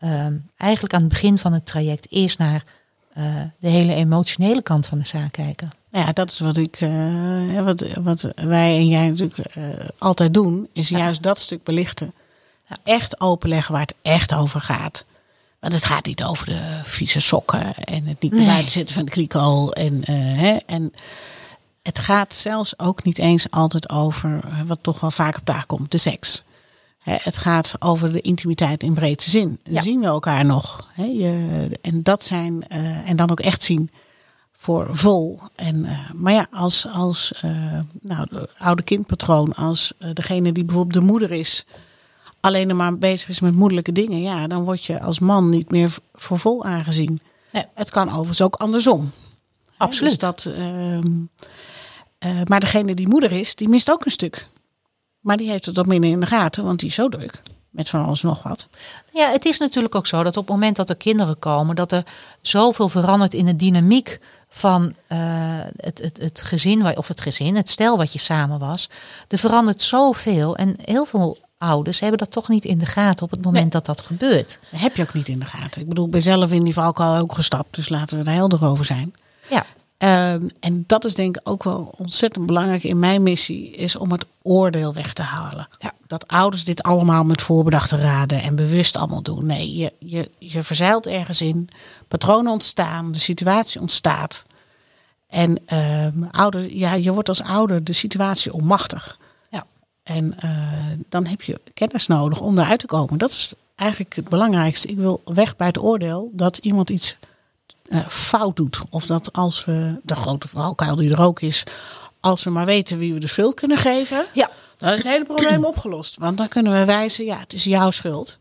[0.00, 2.64] uh, eigenlijk aan het begin van het traject eerst naar
[3.58, 5.70] de hele emotionele kant van de zaak kijken.
[5.92, 9.50] Ja, dat is wat ik, uh, wat, wat wij en jij natuurlijk
[9.98, 10.98] altijd doen, is ja.
[10.98, 12.12] juist dat stuk belichten.
[12.68, 12.76] Ja.
[12.84, 15.04] Echt openleggen waar het echt over gaat.
[15.60, 18.46] Want het gaat niet over de vieze sokken en het niet nee.
[18.46, 19.70] buiten zitten van de kliko.
[19.70, 20.92] En, hè, en
[21.82, 25.90] het gaat zelfs ook niet eens altijd over, wat toch wel vaak op tafel komt,
[25.90, 26.42] de seks.
[26.98, 29.60] Het gaat over de intimiteit in breedste zin.
[29.62, 29.80] Ja.
[29.80, 30.86] Zien we elkaar nog?
[31.80, 32.68] En dat zijn,
[33.04, 33.90] en dan ook echt zien
[34.60, 35.40] voor vol.
[35.54, 40.94] En, uh, maar ja, als, als uh, nou, de oude kindpatroon, als degene die bijvoorbeeld
[40.94, 41.64] de moeder is,
[42.40, 45.94] alleen maar bezig is met moederlijke dingen, ja, dan word je als man niet meer
[46.14, 47.20] voor vol aangezien.
[47.52, 47.64] Nee.
[47.74, 49.10] Het kan overigens ook andersom.
[49.76, 50.10] Absoluut.
[50.10, 51.24] Dus dat, ehm,
[52.44, 54.48] maar degene die moeder is, die mist ook een stuk.
[55.20, 57.42] Maar die heeft het wat minder in de gaten, want die is zo druk.
[57.70, 58.68] Met van alles nog wat.
[59.12, 61.92] Ja, het is natuurlijk ook zo dat op het moment dat er kinderen komen, dat
[61.92, 62.04] er
[62.42, 65.18] zoveel verandert in de dynamiek van uh,
[65.76, 68.90] het, het, het gezin, of het gezin, het stel wat je samen was.
[69.28, 70.56] Er verandert zoveel.
[70.56, 73.72] En heel veel ouders hebben dat toch niet in de gaten op het moment nee.
[73.72, 74.58] dat dat gebeurt.
[74.70, 75.80] Dat heb je ook niet in de gaten.
[75.80, 78.64] Ik bedoel, ik ben zelf in die valkuil ook gestapt, dus laten we er helder
[78.64, 79.14] over zijn.
[79.50, 79.66] Ja.
[80.04, 84.12] Um, en dat is denk ik ook wel ontzettend belangrijk in mijn missie, is om
[84.12, 85.68] het oordeel weg te halen.
[85.78, 85.92] Ja.
[86.06, 89.46] Dat ouders dit allemaal met voorbedachte raden en bewust allemaal doen.
[89.46, 91.68] Nee, je, je, je verzeilt ergens in,
[92.08, 94.46] patronen ontstaan, de situatie ontstaat.
[95.28, 99.18] En um, ouder, ja, je wordt als ouder de situatie onmachtig.
[99.50, 99.66] Ja.
[100.02, 100.72] En uh,
[101.08, 103.18] dan heb je kennis nodig om eruit te komen.
[103.18, 104.88] Dat is eigenlijk het belangrijkste.
[104.88, 107.16] Ik wil weg bij het oordeel dat iemand iets
[108.08, 108.80] fout doet.
[108.90, 111.64] Of dat als we, de grote valkuil die er ook is,
[112.20, 114.50] als we maar weten wie we de schuld kunnen geven, ja.
[114.76, 116.16] dan is het hele probleem opgelost.
[116.16, 118.38] Want dan kunnen we wijzen, ja, het is jouw schuld.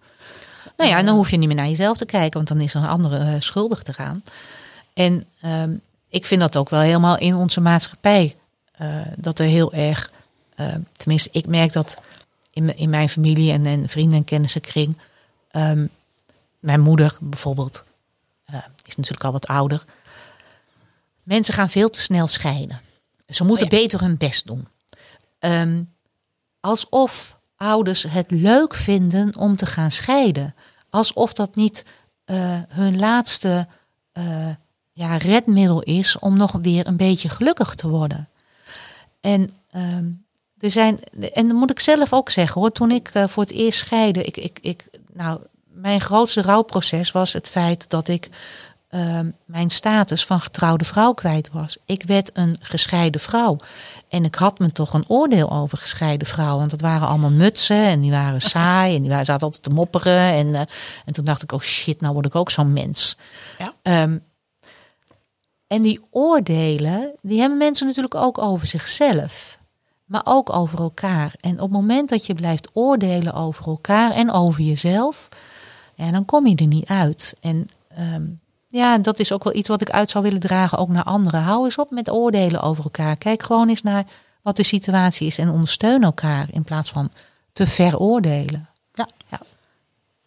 [0.77, 2.73] Nou ja, en dan hoef je niet meer naar jezelf te kijken, want dan is
[2.73, 4.23] er een andere uh, schuldig te gaan.
[4.93, 8.35] En um, ik vind dat ook wel helemaal in onze maatschappij.
[8.81, 10.11] Uh, dat er heel erg,
[10.97, 11.97] tenminste, ik merk dat
[12.51, 14.97] in, in mijn familie en, en vrienden en kennissenkring.
[15.51, 15.89] Um,
[16.59, 17.83] mijn moeder bijvoorbeeld,
[18.87, 19.83] is natuurlijk al wat ouder.
[21.23, 22.81] Mensen gaan veel te snel scheiden.
[23.27, 23.77] Ze moeten oh ja.
[23.77, 24.67] beter hun best doen.
[25.39, 25.93] Um,
[26.59, 30.55] alsof ouders het leuk vinden om te gaan scheiden.
[30.89, 31.85] Alsof dat niet
[32.25, 33.67] uh, hun laatste
[34.13, 34.49] uh,
[34.91, 38.29] ja, redmiddel is om nog weer een beetje gelukkig te worden.
[39.21, 40.25] En um,
[40.59, 40.99] er zijn,
[41.33, 44.23] en dan moet ik zelf ook zeggen hoor, toen ik uh, voor het eerst scheide,
[44.23, 48.29] ik, ik, ik, nou, mijn grootste rouwproces was het feit dat ik
[48.89, 51.77] uh, mijn status van getrouwde vrouw kwijt was.
[51.85, 53.57] Ik werd een gescheiden vrouw.
[54.09, 56.57] En ik had me toch een oordeel over gescheiden vrouwen.
[56.57, 59.75] Want dat waren allemaal mutsen en die waren saai en die waren, zaten altijd te
[59.75, 60.31] mopperen.
[60.31, 60.59] En, uh,
[61.05, 63.17] en toen dacht ik, oh shit, nou word ik ook zo'n mens.
[63.57, 64.01] Ja.
[64.03, 64.23] Um,
[65.67, 69.59] en die oordelen, die hebben mensen natuurlijk ook over zichzelf.
[70.05, 71.35] Maar ook over elkaar.
[71.39, 75.27] En op het moment dat je blijft oordelen over elkaar en over jezelf,
[75.95, 77.33] ja, dan kom je er niet uit.
[77.41, 77.69] En
[77.99, 81.03] um, ja, dat is ook wel iets wat ik uit zou willen dragen, ook naar
[81.03, 81.41] anderen.
[81.41, 83.17] Hou eens op met oordelen over elkaar.
[83.17, 84.05] Kijk gewoon eens naar
[84.41, 87.11] wat de situatie is en ondersteun elkaar in plaats van
[87.53, 88.69] te veroordelen.
[88.93, 89.07] Ja.
[89.29, 89.39] ja.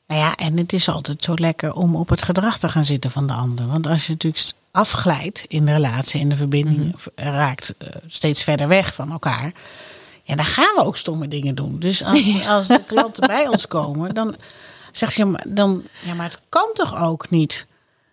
[0.06, 3.10] Nou ja, en het is altijd zo lekker om op het gedrag te gaan zitten
[3.10, 3.66] van de ander.
[3.66, 7.24] Want als je natuurlijk afglijdt in de relatie, in de verbinding, mm -hmm.
[7.32, 9.52] raakt uh, steeds verder weg van elkaar.
[10.22, 11.78] Ja, dan gaan we ook stomme dingen doen.
[11.78, 14.36] Dus als, als de klanten bij ons komen, dan
[14.92, 17.66] zeg je, dan, ja, maar het kan toch ook niet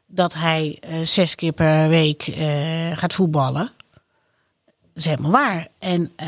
[0.08, 3.72] dat hij uh, zes keer per week uh, gaat voetballen.
[4.66, 5.68] Dat is helemaal waar.
[5.80, 6.28] En uh,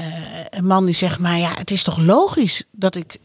[0.49, 3.19] een man die zegt, maar ja, het is toch logisch dat ik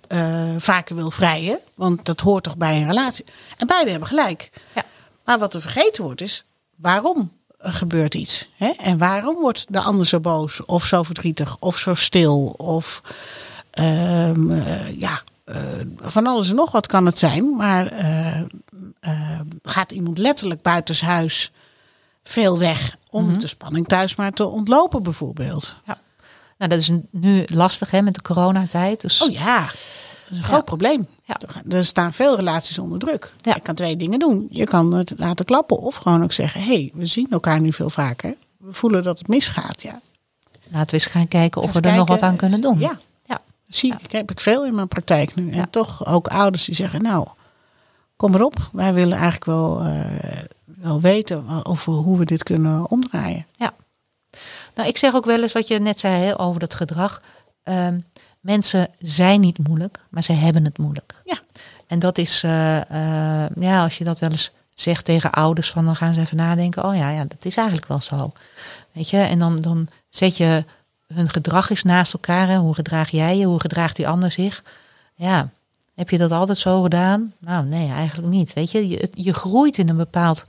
[0.59, 1.59] vaker wil vrijen.
[1.75, 3.25] Want dat hoort toch bij een relatie.
[3.57, 4.51] En beide hebben gelijk.
[4.75, 4.85] Ja.
[5.25, 6.45] Maar wat er vergeten wordt is,
[6.77, 8.49] waarom gebeurt iets?
[8.57, 8.69] Hè?
[8.69, 12.55] En waarom wordt de ander zo boos of zo verdrietig of zo stil?
[12.57, 13.03] Of
[13.79, 14.53] um,
[14.99, 15.57] ja, uh,
[15.97, 17.57] van alles en nog wat kan het zijn.
[17.57, 18.41] Maar uh,
[19.01, 21.53] uh, gaat iemand letterlijk buitenshuis
[22.23, 23.39] veel weg om mm -hmm.
[23.39, 25.77] de spanning thuis maar te ontlopen bijvoorbeeld.
[25.85, 25.97] Ja.
[26.59, 29.01] Nou, dat is nu lastig hè, met de coronatijd.
[29.01, 29.65] Dus, oh ja.
[30.31, 31.07] is een groot probleem.
[31.25, 31.37] Ja.
[31.69, 33.35] Er staan veel relaties onder druk.
[33.37, 33.55] Ja.
[33.55, 34.47] Je kan twee dingen doen.
[34.51, 36.61] Je kan het laten klappen of gewoon ook zeggen...
[36.61, 38.35] hé, hey, we zien elkaar nu veel vaker.
[38.59, 39.83] We voelen dat het misgaat.
[39.83, 40.01] Ja,
[40.71, 42.79] Laten we eens gaan kijken of Eens we er nog wat aan kunnen doen.
[42.79, 42.99] ja.
[43.65, 43.77] Ja.
[43.77, 44.13] zie ik.
[44.13, 45.53] heb ik veel in mijn praktijk nu.
[45.53, 45.61] Ja.
[45.61, 47.03] En toch ook ouders die zeggen...
[47.03, 47.29] nou,
[48.17, 48.69] kom erop.
[48.73, 53.47] Wij willen eigenlijk wel, eh, wel weten over hoe we dit kunnen omdraaien.
[54.75, 57.23] Nou, ik zeg ook wel eens wat je net zei hè, over dat gedrag.
[57.63, 57.99] Ehm,
[58.41, 61.15] mensen zijn niet moeilijk, maar ze hebben het moeilijk.
[61.25, 61.39] Ja.
[61.87, 62.81] En dat is, eh,
[63.45, 66.37] eh, ja, als je dat wel eens zegt tegen ouders, van dan gaan ze even
[66.37, 66.85] nadenken.
[66.85, 68.33] Oh ja, ja dat is eigenlijk wel zo.
[68.93, 70.65] Weet je, en dan, dan zet je
[71.07, 72.49] hun gedrag eens naast elkaar.
[72.49, 72.57] Hè.
[72.57, 73.45] Hoe gedraag jij je?
[73.45, 74.63] Hoe gedraagt die ander zich?
[75.15, 75.51] Ja,
[75.95, 77.33] heb je dat altijd zo gedaan?
[77.39, 78.53] Nou, nee, eigenlijk niet.
[78.53, 80.45] Weet je, je, je groeit in een bepaald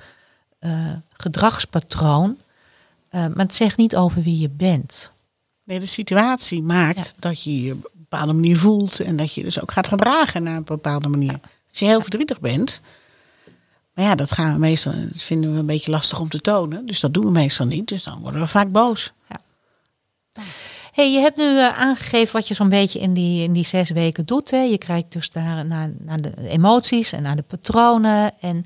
[0.59, 2.37] eh, gedragspatroon.
[3.09, 5.11] Eh, maar het zegt niet over wie je bent.
[5.63, 8.99] Nee, de situatie maakt dat je je op een bepaalde manier voelt.
[8.99, 11.39] En dat je dus ook gaat gedragen naar een bepaalde manier.
[11.69, 12.81] Als je heel verdrietig bent.
[13.93, 14.93] Maar ja, dat gaan we meestal.
[14.93, 16.85] Dat vinden we een beetje lastig om te tonen.
[16.85, 17.87] Dus dat doen we meestal niet.
[17.87, 19.13] Dus dan worden we vaak boos.
[20.91, 23.89] Hey, je hebt nu eh, aangegeven wat je zo'n beetje in die, in die zes
[23.89, 24.51] weken doet.
[24.51, 24.61] Hè.
[24.61, 28.31] Je kijkt dus daar naar, naar de emoties en naar de patronen.
[28.39, 28.65] En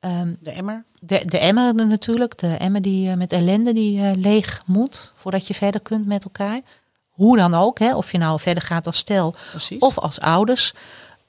[0.00, 0.84] ehm, De emmer.
[1.00, 2.38] de, de emmer natuurlijk.
[2.38, 5.12] De emmer die eh, met ellende die eh, leeg moet.
[5.16, 6.60] Voordat je verder kunt met elkaar.
[7.08, 7.78] Hoe dan ook.
[7.78, 7.94] Hè.
[7.94, 9.78] Of je nou verder gaat als stel Precies.
[9.78, 10.72] of als ouders.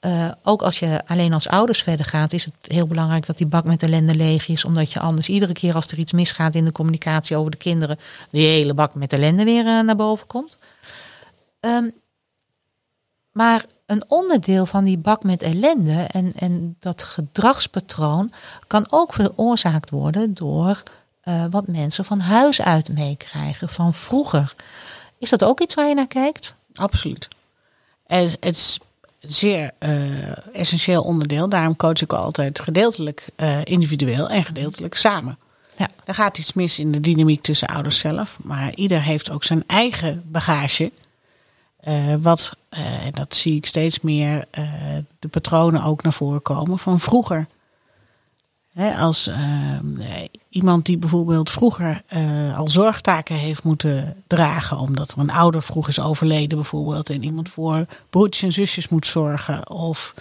[0.02, 3.46] Eh, ook als je alleen als ouders verder gaat, is het heel belangrijk dat die
[3.46, 4.64] bak met ellende leeg is.
[4.64, 7.98] Omdat je anders iedere keer als er iets misgaat in de communicatie over de kinderen,
[8.30, 10.58] die hele bak met ellende weer eh, naar boven komt.
[11.60, 11.90] Ehm,
[13.32, 18.32] maar een onderdeel van die bak met ellende en, en dat gedragspatroon
[18.66, 20.82] kan ook veroorzaakt worden door
[21.20, 24.54] eh, wat mensen van huis uit meekrijgen, van vroeger.
[25.18, 26.54] Is dat ook iets waar je naar kijkt?
[26.74, 27.28] Absoluut.
[28.06, 28.54] Het een
[29.22, 31.48] zeer eh, essentieel onderdeel.
[31.48, 35.38] Daarom coach ik altijd gedeeltelijk eh, individueel en gedeeltelijk samen.
[35.76, 35.88] Ja.
[36.04, 38.38] Er gaat iets mis in de dynamiek tussen ouders zelf.
[38.42, 40.92] Maar ieder heeft ook zijn eigen bagage.
[41.76, 44.44] Eh, wat, en dat zie ik steeds meer,
[45.18, 47.46] de patronen ook naar voren komen van vroeger.
[48.98, 49.36] Als eh,
[50.48, 55.88] iemand die bijvoorbeeld vroeger eh, al zorgtaken heeft moeten dragen, omdat er een ouder vroeg
[55.88, 59.70] is overleden bijvoorbeeld, en iemand voor broertjes en zusjes moet zorgen.
[59.70, 60.14] Of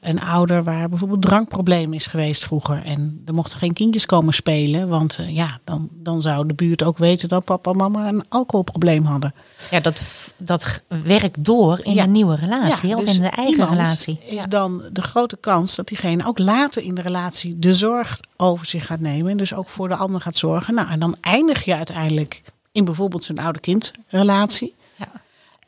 [0.00, 2.82] een ouder waar bijvoorbeeld drankprobleem is geweest vroeger.
[2.84, 6.82] En er mochten geen kindjes komen spelen, want eh, ja, dan, dan zou de buurt
[6.82, 9.34] ook weten dat papa en mama een alcoholprobleem hadden.
[9.70, 10.02] Ja, dat,
[10.36, 12.02] dat werkt door in Ja.
[12.04, 14.18] een nieuwe relatie Ja, of dus in de eigen relatie.
[14.26, 14.46] Is Ja.
[14.46, 18.86] dan de grote kans dat diegene ook later in de relatie de zorg over zich
[18.86, 19.30] gaat nemen.
[19.30, 20.74] En dus ook voor de ander gaat zorgen.
[20.74, 24.74] Nou, en dan eindig je uiteindelijk in bijvoorbeeld zo'n oude-kind relatie.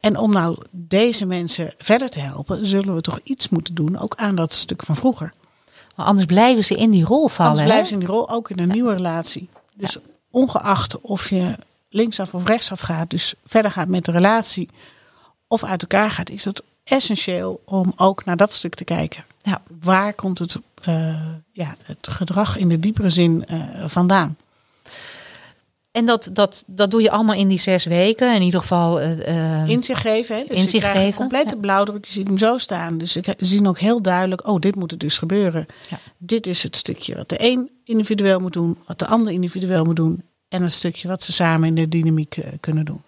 [0.03, 4.15] En om nou deze mensen verder te helpen, zullen we toch iets moeten doen, ook
[4.17, 5.33] aan dat stuk van vroeger.
[5.97, 7.51] Maar anders blijven ze in die rol vallen.
[7.51, 9.49] Anders blijven ze in die rol ook in een nieuwe relatie.
[9.75, 9.99] Dus
[10.31, 11.55] ongeacht of je
[11.89, 14.69] linksaf of rechtsaf gaat, dus verder gaat met de relatie
[15.47, 19.25] of uit elkaar gaat, is het essentieel om ook naar dat stuk te kijken.
[19.43, 19.61] Ja.
[19.81, 24.37] Waar komt het, eh, ja, het gedrag in de diepere zin eh, vandaan?
[25.93, 28.35] En dat, dat, dat doe je allemaal in die zes weken.
[28.35, 29.01] In ieder geval.
[29.01, 30.37] eh, Inzicht geven.
[30.37, 30.45] Hè?
[30.49, 31.61] Dus Inzicht geven, een complete ja.
[31.61, 32.05] blauwdruk.
[32.05, 32.99] Je ziet hem zo staan.
[32.99, 35.67] Dus ze zien ook heel duidelijk, oh, dit moet er dus gebeuren.
[35.91, 35.99] Ja.
[36.19, 39.97] Dit is het stukje wat de een individueel moet doen, wat de ander individueel moet
[39.97, 40.23] doen.
[40.49, 43.03] En het stukje wat ze samen in de dynamiek eh, kunnen doen.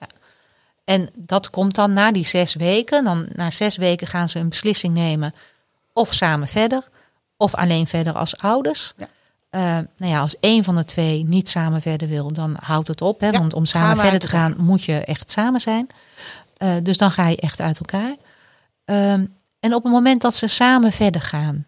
[0.84, 3.04] En dat komt dan na die zes weken.
[3.04, 5.34] Dan na zes weken gaan ze een beslissing nemen.
[5.92, 6.88] Of samen verder.
[7.36, 8.92] Of alleen verder als ouders.
[8.96, 9.08] Ja.
[9.54, 9.60] Eh,
[9.96, 13.20] nou ja, als één van de twee niet samen verder wil, dan houdt het op.
[13.20, 13.28] Hè?
[13.28, 15.86] Ja, Want om samen verder te gaan, moet je echt samen zijn.
[16.56, 18.14] Eh, dus dan ga je echt uit elkaar.
[18.84, 19.26] Ehm,
[19.60, 21.66] en op het moment dat ze samen verder gaan.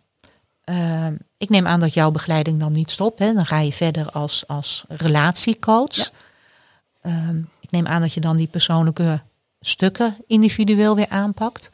[0.64, 3.18] ehm, ik neem aan dat jouw begeleiding dan niet stopt.
[3.18, 3.32] Hè?
[3.34, 5.94] Dan ga je verder als, als relatiecoach.
[5.96, 6.06] Ja.
[7.02, 9.20] Ehm, ik neem aan dat je dan die persoonlijke
[9.60, 11.70] stukken individueel weer aanpakt.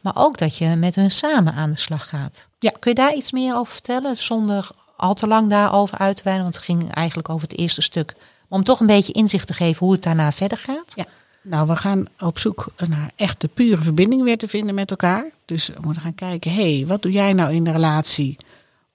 [0.00, 2.48] Maar ook dat je met hun samen aan de slag gaat.
[2.58, 2.70] Ja.
[2.78, 4.16] Kun je daar iets meer over vertellen?
[4.16, 6.42] Zonder al te lang daarover uit te wijden.
[6.42, 8.14] Want het ging eigenlijk over het eerste stuk.
[8.48, 10.92] Om toch een beetje inzicht te geven hoe het daarna verder gaat.
[10.94, 11.04] Ja.
[11.42, 15.30] Nou, we gaan op zoek naar echt de pure verbinding weer te vinden met elkaar.
[15.44, 18.36] Dus we moeten gaan kijken, hé, hey, wat doe jij nou in de relatie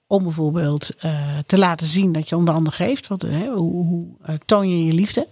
[0.06, 3.08] om bijvoorbeeld eh, te laten zien dat je om de ander geeft?
[3.08, 5.28] Wat, hè, hoe hoe eh, toon je je liefde?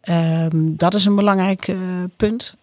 [0.00, 1.76] Ehm, dat is een belangrijk eh,
[2.16, 2.56] punt.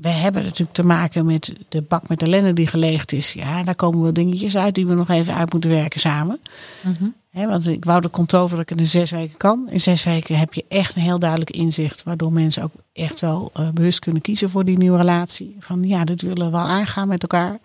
[0.00, 3.32] Ehm, we hebben natuurlijk te maken met de bak met ellende die geleegd is.
[3.32, 6.40] Ja, daar komen wel dingetjes uit die we nog even uit moeten werken samen.
[6.82, 7.04] Mhm.
[7.32, 9.68] Want ik wou de komt over dat ik het in zes weken kan.
[9.70, 12.02] In zes weken heb je echt een heel duidelijk inzicht.
[12.02, 15.56] Waardoor mensen ook echt wel uh, bewust kunnen kiezen voor die nieuwe relatie.
[15.58, 17.58] Van ja, dit willen we wel aangaan met elkaar.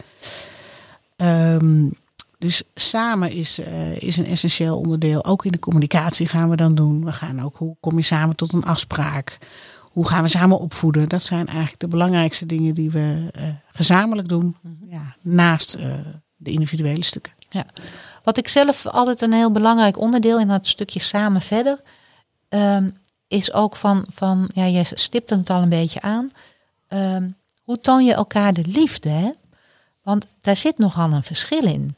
[1.17, 1.91] Um,
[2.37, 5.25] dus samen is, uh, is een essentieel onderdeel.
[5.25, 7.05] Ook in de communicatie gaan we dan doen.
[7.05, 9.37] We gaan ook, hoe kom je samen tot een afspraak?
[9.95, 11.09] Hoe gaan we samen opvoeden?
[11.09, 14.55] Dat zijn eigenlijk de belangrijkste dingen die we uh, gezamenlijk doen.
[14.89, 15.95] Ja, naast uh,
[16.35, 17.33] de individuele stukken.
[17.49, 17.65] Ja.
[18.23, 21.81] Wat ik zelf altijd een heel belangrijk onderdeel in dat stukje samen verder.
[22.49, 22.93] Um,
[23.27, 26.29] is ook van, van ja, je stipte het al een beetje aan.
[26.89, 29.09] Um, hoe toon je elkaar de liefde?
[29.09, 29.31] Hè?
[30.03, 31.95] Want daar zit nogal een verschil in.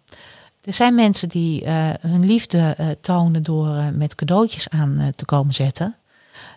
[0.61, 5.95] Er zijn mensen die uh, hun liefde tonen door met cadeautjes aan te komen zetten.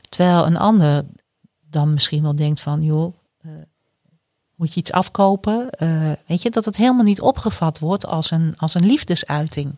[0.09, 1.05] Terwijl een ander
[1.71, 3.15] dan misschien wel denkt van, joh,
[4.55, 5.69] moet je iets afkopen?
[6.27, 9.77] weet je, dat het helemaal niet opgevat wordt als een, als een liefdesuiting.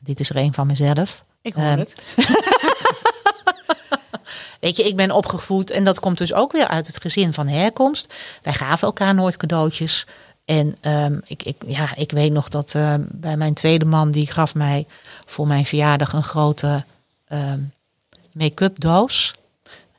[0.00, 1.24] Dit is er een van mezelf.
[1.42, 1.94] Ik hoor het.
[4.60, 7.48] Weet je, ik ben opgevoed en dat komt dus ook weer uit het gezin van
[7.48, 8.14] herkomst.
[8.42, 10.06] Wij gaven elkaar nooit cadeautjes.
[10.44, 14.26] En um, ik, ik, ja, ik weet nog dat uh, bij mijn tweede man, die
[14.26, 14.86] gaf mij
[15.24, 16.84] voor mijn verjaardag een grote
[17.28, 17.72] um,
[18.32, 19.34] make-up doos.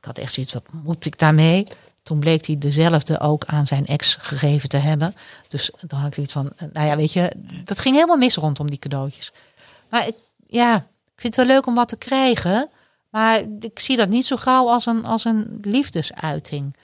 [0.05, 1.67] Ik had echt zoiets, wat moet ik daarmee?
[2.03, 5.15] Toen bleek hij dezelfde ook aan zijn ex gegeven te hebben.
[5.47, 7.31] Dus dan had ik zoiets van, nou ja, weet je,
[7.63, 9.31] dat ging helemaal mis rondom die cadeautjes.
[9.89, 10.15] Maar ik,
[10.47, 12.69] ja, ik vind het wel leuk om wat te krijgen.
[13.09, 16.75] Maar ik zie dat niet zo gauw als een, als een liefdesuiting.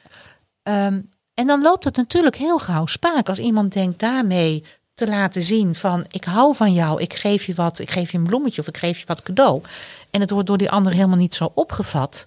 [0.64, 5.42] Um, en dan loopt het natuurlijk heel gauw spaak als iemand denkt daarmee te laten
[5.42, 8.62] zien van ik hou van jou, ik geef je wat, ik geef je een bloemetje
[8.62, 9.62] of ik geef je wat cadeau.
[10.10, 12.26] En het wordt door die ander helemaal niet zo opgevat.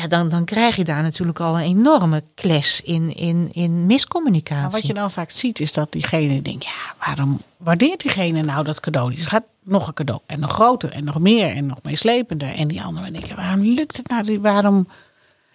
[0.00, 4.62] Ja, dan, dan krijg je daar natuurlijk al een enorme clash in, in, in miscommunicatie.
[4.62, 8.64] Maar wat je dan vaak ziet is dat diegene denkt, ja, waarom waardeert diegene nou
[8.64, 9.14] dat cadeau?
[9.14, 12.54] Die gaat nog een cadeau en nog groter en nog meer en nog meeslepender.
[12.54, 14.40] En die anderen denken, waarom lukt het nou?
[14.40, 14.88] Waarom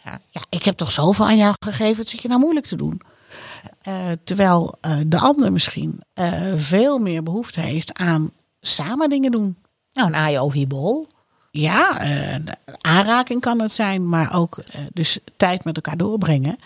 [0.03, 2.75] ja, ja, ik heb toch zoveel aan jou gegeven, het zit je nou moeilijk te
[2.75, 3.01] doen.
[3.88, 8.29] Uh, terwijl uh, de ander misschien uh, veel meer behoefte heeft aan
[8.62, 9.58] samen dingen doen.
[9.93, 11.08] Nou, een IOV-bol.
[11.58, 12.02] Ja,
[12.82, 14.63] aanraking kan het zijn, maar ook
[14.94, 16.58] dus tijd met elkaar doorbrengen.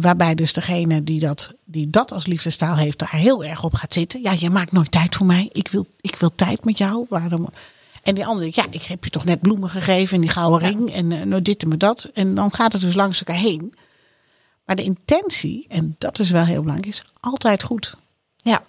[0.00, 3.92] waarbij dus degene die dat, die dat als liefdestaal heeft, daar heel erg op gaat
[3.92, 4.22] zitten.
[4.22, 5.48] Ja, je maakt nooit tijd voor mij.
[5.52, 7.06] Ik wil, ik wil tijd met jou.
[7.08, 7.48] Waarom?
[8.02, 10.92] En die andere, ja, ik heb je toch net bloemen gegeven en die gouden ring
[10.92, 12.10] en uh, nou dit en dat.
[12.14, 13.74] En dan gaat het dus langs elkaar heen.
[14.64, 17.96] Maar de intentie, en dat is wel heel belangrijk, is altijd goed.
[18.36, 18.62] Ja.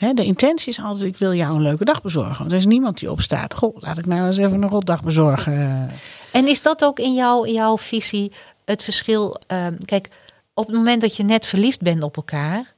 [0.00, 2.38] De intentie is altijd, ik wil jou een leuke dag bezorgen.
[2.38, 3.54] Want er is niemand die opstaat.
[3.54, 5.90] Goh, laat ik nou eens even een rotdag bezorgen.
[6.32, 8.32] En is dat ook in, jou, in jouw visie
[8.64, 9.40] het verschil?
[9.52, 10.08] Uh, kijk,
[10.54, 12.74] op het moment dat je net verliefd bent op elkaar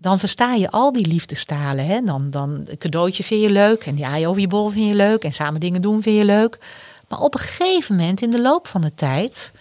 [0.00, 1.86] dan versta je al die liefdestalen.
[1.86, 2.00] Hè?
[2.00, 5.24] Dan, dan een cadeautje vind je leuk en die over je bol vind je leuk
[5.24, 6.58] en samen dingen doen vind je leuk.
[7.08, 9.52] Maar op een gegeven moment in de loop van de tijd,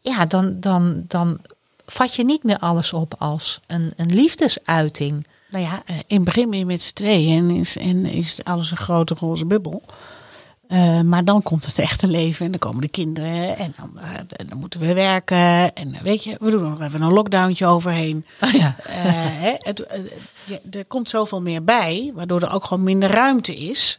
[0.00, 1.38] ja, dan, dan, dan
[1.86, 5.26] vat je niet meer alles op als een, een liefdesuiting.
[5.50, 8.44] Nou ja, eh, in het begin ben je met z'n tweeën en is, en is
[8.44, 9.82] alles een grote roze bubbel.
[10.68, 14.48] Uh, maar dan komt het echte leven en dan komen de kinderen en dan, uh,
[14.48, 15.74] dan moeten we werken.
[15.74, 18.26] En weet je, we doen nog even een lockdowntje overheen.
[18.40, 18.74] Oh ja.
[18.88, 19.86] hè, het,
[20.70, 23.98] er komt zoveel meer bij, waardoor er ook gewoon minder ruimte is.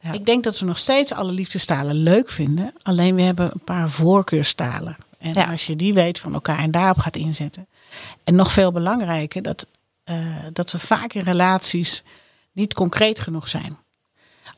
[0.00, 0.12] Ja.
[0.12, 2.72] Ik denk dat we nog steeds alle liefdestalen leuk vinden.
[2.82, 4.96] Alleen we hebben een paar voorkeurstalen.
[5.18, 5.50] En ja.
[5.50, 7.66] als je die weet van elkaar en daarop gaat inzetten.
[8.24, 9.66] En nog veel belangrijker, dat,
[10.52, 12.04] dat we vaak in relaties
[12.52, 13.78] niet concreet genoeg zijn.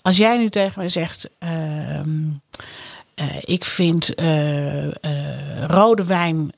[0.02, 2.26] Als jij nu tegen mij zegt, uh, uh,
[3.40, 4.90] ik vind uh,
[5.66, 6.50] rode wijn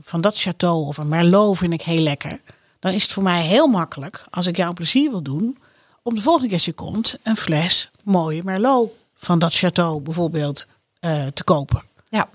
[0.00, 2.40] van dat château of een Merlot vind ik heel lekker.
[2.78, 5.58] Dan is het voor mij heel makkelijk, als ik jou een plezier wil doen,
[6.02, 10.66] om de volgende keer als je komt een fles mooie Merlot van dat château bijvoorbeeld
[11.34, 11.82] te kopen.
[12.08, 12.28] Ja.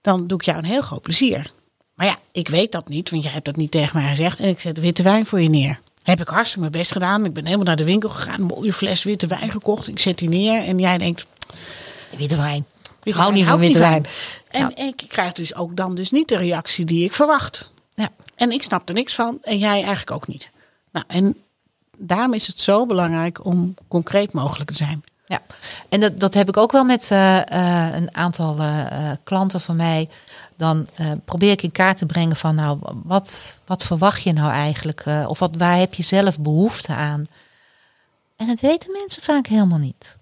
[0.00, 1.52] Dan doe ik jou een heel groot plezier.
[2.02, 4.40] Maar ja, ik weet dat niet, want jij hebt dat niet tegen mij gezegd.
[4.40, 5.80] En ik zet witte wijn voor je neer.
[6.02, 7.24] Heb ik hartstikke mijn best gedaan.
[7.24, 8.40] Ik ben helemaal naar de winkel gegaan.
[8.40, 9.88] Een mooie fles witte wijn gekocht.
[9.88, 10.64] Ik zet die neer.
[10.64, 11.26] En jij denkt...
[12.16, 12.64] Witte wijn.
[13.02, 14.06] Ik hou niet van witte wijn.
[14.50, 14.84] En ja.
[14.84, 17.70] ik krijg dus ook dan dus niet de reactie die ik verwacht.
[17.94, 18.08] Ja.
[18.34, 19.38] En ik snap er niks van.
[19.42, 20.50] En jij eigenlijk ook niet.
[20.92, 21.36] Nou, en
[21.96, 25.04] daarom is het zo belangrijk om concreet mogelijk te zijn.
[25.26, 25.42] Ja,
[25.88, 29.76] en dat, dat heb ik ook wel met uh, uh, een aantal uh, klanten van
[29.76, 30.08] mij
[30.62, 34.52] dan uh, probeer ik in kaart te brengen van nou, wat, wat verwacht je nou
[34.52, 35.04] eigenlijk?
[35.06, 37.24] Uh, of wat, waar heb je zelf behoefte aan?
[38.36, 40.16] En dat weten mensen vaak helemaal niet.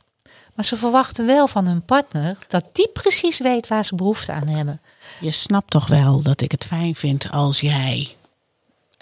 [0.55, 4.49] Maar ze verwachten wel van hun partner dat die precies weet waar ze behoefte aan
[4.49, 4.80] hebben.
[5.20, 8.16] Je snapt toch wel dat ik het fijn vind als jij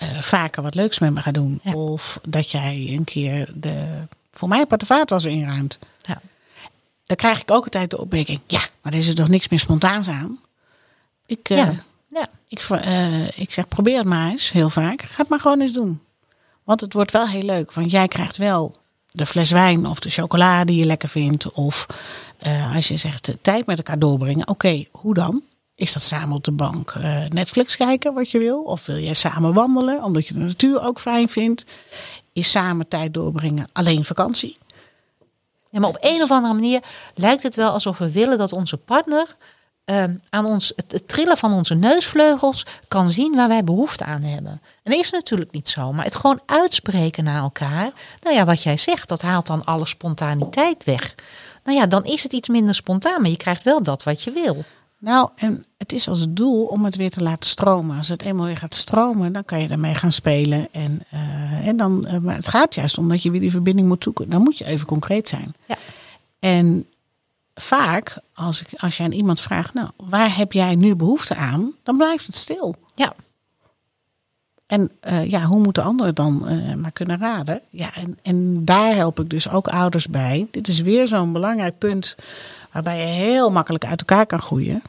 [0.03, 1.61] uh, vaker wat leuks met me gaat doen.
[1.63, 1.73] Ja.
[1.73, 5.79] Of dat jij een keer de voor mij vaatwasser inruimt.
[6.03, 6.21] Ja.
[7.07, 9.59] Dan krijg ik ook altijd de opmerking, ja, maar er is er toch niks meer
[9.59, 10.39] spontaans aan?
[11.29, 11.75] Ik, eh, Ja.
[12.09, 12.27] Ja.
[12.49, 15.03] ik, eh, ik zeg, probeer het maar eens, heel vaak.
[15.03, 16.01] Ga het maar gewoon eens doen.
[16.65, 17.73] Want het wordt wel heel leuk.
[17.73, 18.77] Want jij krijgt wel
[19.11, 21.53] de fles wijn of de chocola die je lekker vindt.
[21.53, 21.87] Of
[22.39, 24.49] eh, als je zegt tijd met elkaar doorbrengen.
[24.49, 25.43] Oké, hoe dan?
[25.75, 26.95] Is dat samen op de bank
[27.29, 28.63] Netflix kijken wat je wil?
[28.63, 31.65] Of wil jij samen wandelen omdat je de natuur ook fijn vindt?
[32.33, 34.59] Is samen tijd doorbrengen alleen vakantie?
[35.71, 36.83] Ja, maar op een of andere manier
[37.15, 39.37] lijkt het wel alsof we willen dat onze partner
[39.89, 44.23] ehm, aan ons, het, het trillen van onze neusvleugels kan zien waar wij behoefte aan
[44.23, 44.61] hebben.
[44.83, 47.91] En dat is natuurlijk niet zo, maar het gewoon uitspreken naar elkaar.
[48.23, 51.15] Nou ja, wat jij zegt, dat haalt dan alle spontaniteit weg.
[51.65, 54.31] Nou ja, dan is het iets minder spontaan, maar je krijgt wel dat wat je
[54.31, 54.65] wil.
[54.99, 57.97] Nou, en het is als doel om het weer te laten stromen.
[57.97, 60.69] Als het eenmaal weer gaat stromen, dan kan je ermee gaan spelen.
[60.73, 63.89] En, eh, en dan, eh, maar het gaat juist om dat je weer die verbinding
[63.89, 64.31] moet zoeken.
[64.31, 65.55] Dan moet je even concreet zijn.
[65.67, 65.77] Ja.
[66.39, 66.87] En
[67.61, 71.73] vaak, als, ik, als je aan iemand vraagt, nou, waar heb jij nu behoefte aan?
[71.83, 72.77] Dan blijft het stil.
[72.95, 73.15] Ja,
[74.67, 77.61] En eh, ja, hoe moeten anderen dan eh, maar kunnen raden?
[77.71, 80.47] Ja, en, en daar help ik dus ook ouders bij.
[80.51, 82.17] Dit is weer zo'n belangrijk punt
[82.73, 84.83] waarbij je heel makkelijk uit elkaar kan groeien.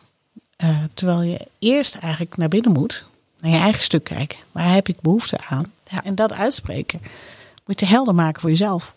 [0.55, 3.05] Eh, terwijl je eerst eigenlijk naar binnen moet,
[3.39, 4.37] naar je eigen stuk kijken.
[4.51, 5.71] Waar heb ik behoefte aan?
[5.91, 6.03] Ja.
[6.03, 7.01] En dat uitspreken.
[7.65, 8.93] Moet je helder maken voor jezelf.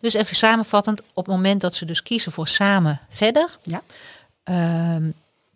[0.00, 3.82] Dus even samenvattend, op het moment dat ze dus kiezen voor samen verder, Ja.
[4.42, 5.10] ehm,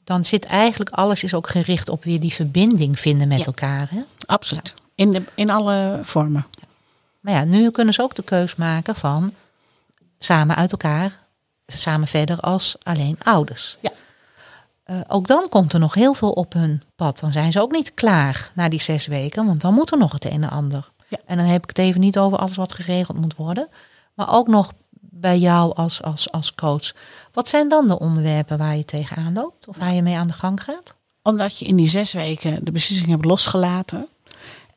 [0.04, 3.44] dan zit eigenlijk alles is ook gericht op weer die verbinding vinden met Ja.
[3.44, 3.86] elkaar.
[3.90, 4.00] Hè?
[4.26, 4.74] Absoluut.
[4.94, 6.46] In, de, in alle vormen.
[7.20, 9.32] Maar ja, nu kunnen ze ook de keus maken van
[10.18, 11.12] samen uit elkaar,
[11.66, 13.76] samen verder als alleen ouders.
[13.80, 13.90] Ja.
[14.84, 17.18] Eh, ook dan komt er nog heel veel op hun pad.
[17.20, 20.12] Dan zijn ze ook niet klaar na die zes weken, want dan moet er nog
[20.12, 20.90] het een en ander.
[21.08, 21.18] Ja.
[21.26, 23.68] En dan heb ik het even niet over alles wat geregeld moet worden,
[24.14, 26.92] maar ook nog bij jou als, als, als coach.
[27.32, 30.32] Wat zijn dan de onderwerpen waar je tegenaan loopt of waar je mee aan de
[30.32, 30.94] gang gaat?
[31.22, 34.08] Omdat je in die zes weken de beslissing hebt losgelaten.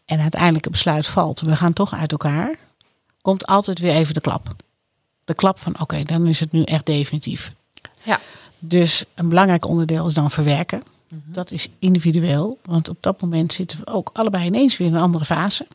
[0.06, 1.42] En uiteindelijk het besluit valt.
[1.42, 2.56] We gaan toch uit elkaar.
[3.22, 4.56] Komt altijd weer even de klap.
[5.26, 7.52] De klap van oké, dan is het nu echt definitief.
[8.04, 8.20] Ja.
[8.60, 10.84] Dus een belangrijk onderdeel is dan verwerken.
[11.10, 12.60] Dat is individueel.
[12.66, 15.68] Want op dat moment zitten we ook allebei ineens weer in een andere fase.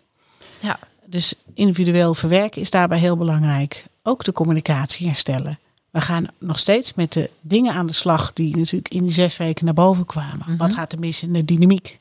[0.61, 0.79] Ja.
[1.07, 3.86] Dus individueel verwerken is daarbij heel belangrijk.
[4.03, 5.59] Ook de communicatie herstellen.
[5.90, 9.36] We gaan nog steeds met de dingen aan de slag die natuurlijk in die zes
[9.36, 10.57] weken naar boven kwamen.
[10.57, 11.98] Wat gaat er mis in de dynamiek?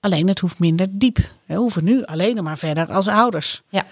[0.00, 1.18] Alleen het hoeft minder diep.
[1.44, 3.62] We hoeven nu alleen nog maar verder als ouders.
[3.68, 3.86] Ja.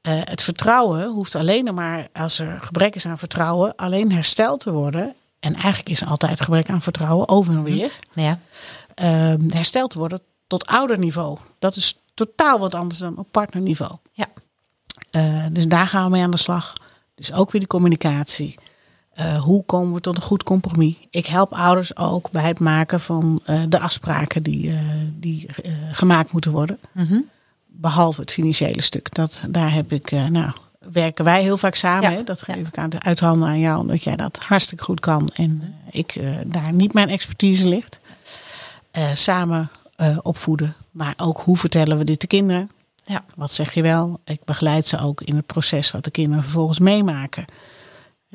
[0.00, 4.60] Eh, het vertrouwen hoeft alleen nog maar, als er gebrek is aan vertrouwen, alleen hersteld
[4.60, 5.14] te worden.
[5.40, 7.98] En eigenlijk is er altijd gebrek aan vertrouwen, over en weer.
[8.12, 8.38] Ja.
[8.94, 11.38] Ehm, hersteld te worden tot ouderniveau.
[11.58, 11.96] Dat is
[12.26, 13.92] totaal wat anders dan op partnerniveau.
[14.12, 14.26] Ja.
[15.10, 16.74] Eh, dus daar gaan we mee aan de slag.
[17.14, 18.58] Dus ook weer die communicatie.
[19.10, 20.94] Eh, hoe komen we tot een goed compromis?
[21.10, 24.78] Ik help ouders ook bij het maken van eh, de afspraken die,
[25.18, 25.48] die
[25.92, 26.78] gemaakt moeten worden.
[26.92, 27.20] Mhm.
[27.66, 29.14] Behalve het financiële stuk.
[29.14, 32.10] Dat, daar heb ik, nou, werken wij heel vaak samen.
[32.10, 32.24] Ja, Hè?
[32.24, 32.54] Dat ja.
[32.54, 35.30] geef ik aan de uithanden aan jou, omdat jij dat hartstikke goed kan.
[35.34, 38.00] En eh, ik daar niet mijn expertise ligt.
[39.14, 40.74] Samen eh, opvoeden.
[40.90, 42.70] Maar ook hoe vertellen we dit de kinderen?
[43.04, 43.24] Ja.
[43.34, 44.20] Wat zeg je wel?
[44.24, 47.44] Ik begeleid ze ook in het proces wat de kinderen vervolgens meemaken.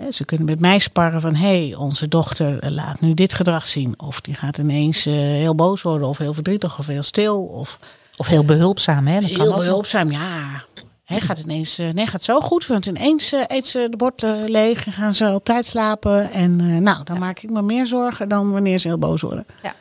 [0.09, 3.93] Ze kunnen met mij sparren van hé, hey, onze dochter laat nu dit gedrag zien.
[3.99, 7.45] Of die gaat ineens eh, heel boos worden, of heel verdrietig, of heel stil.
[7.45, 7.79] Of
[8.17, 9.19] Of heel behulpzaam, hè?
[9.19, 9.59] Dat kan heel nog.
[9.59, 10.63] behulpzaam, ja.
[11.03, 14.21] Hij gaat ineens, eh, nee, gaat zo goed, want ineens eh, eet ze de bord
[14.45, 16.31] leeg en gaan ze op tijd slapen.
[16.31, 19.45] En nou, dan maak ik me meer zorgen dan wanneer ze heel boos worden.
[19.63, 19.73] Ja.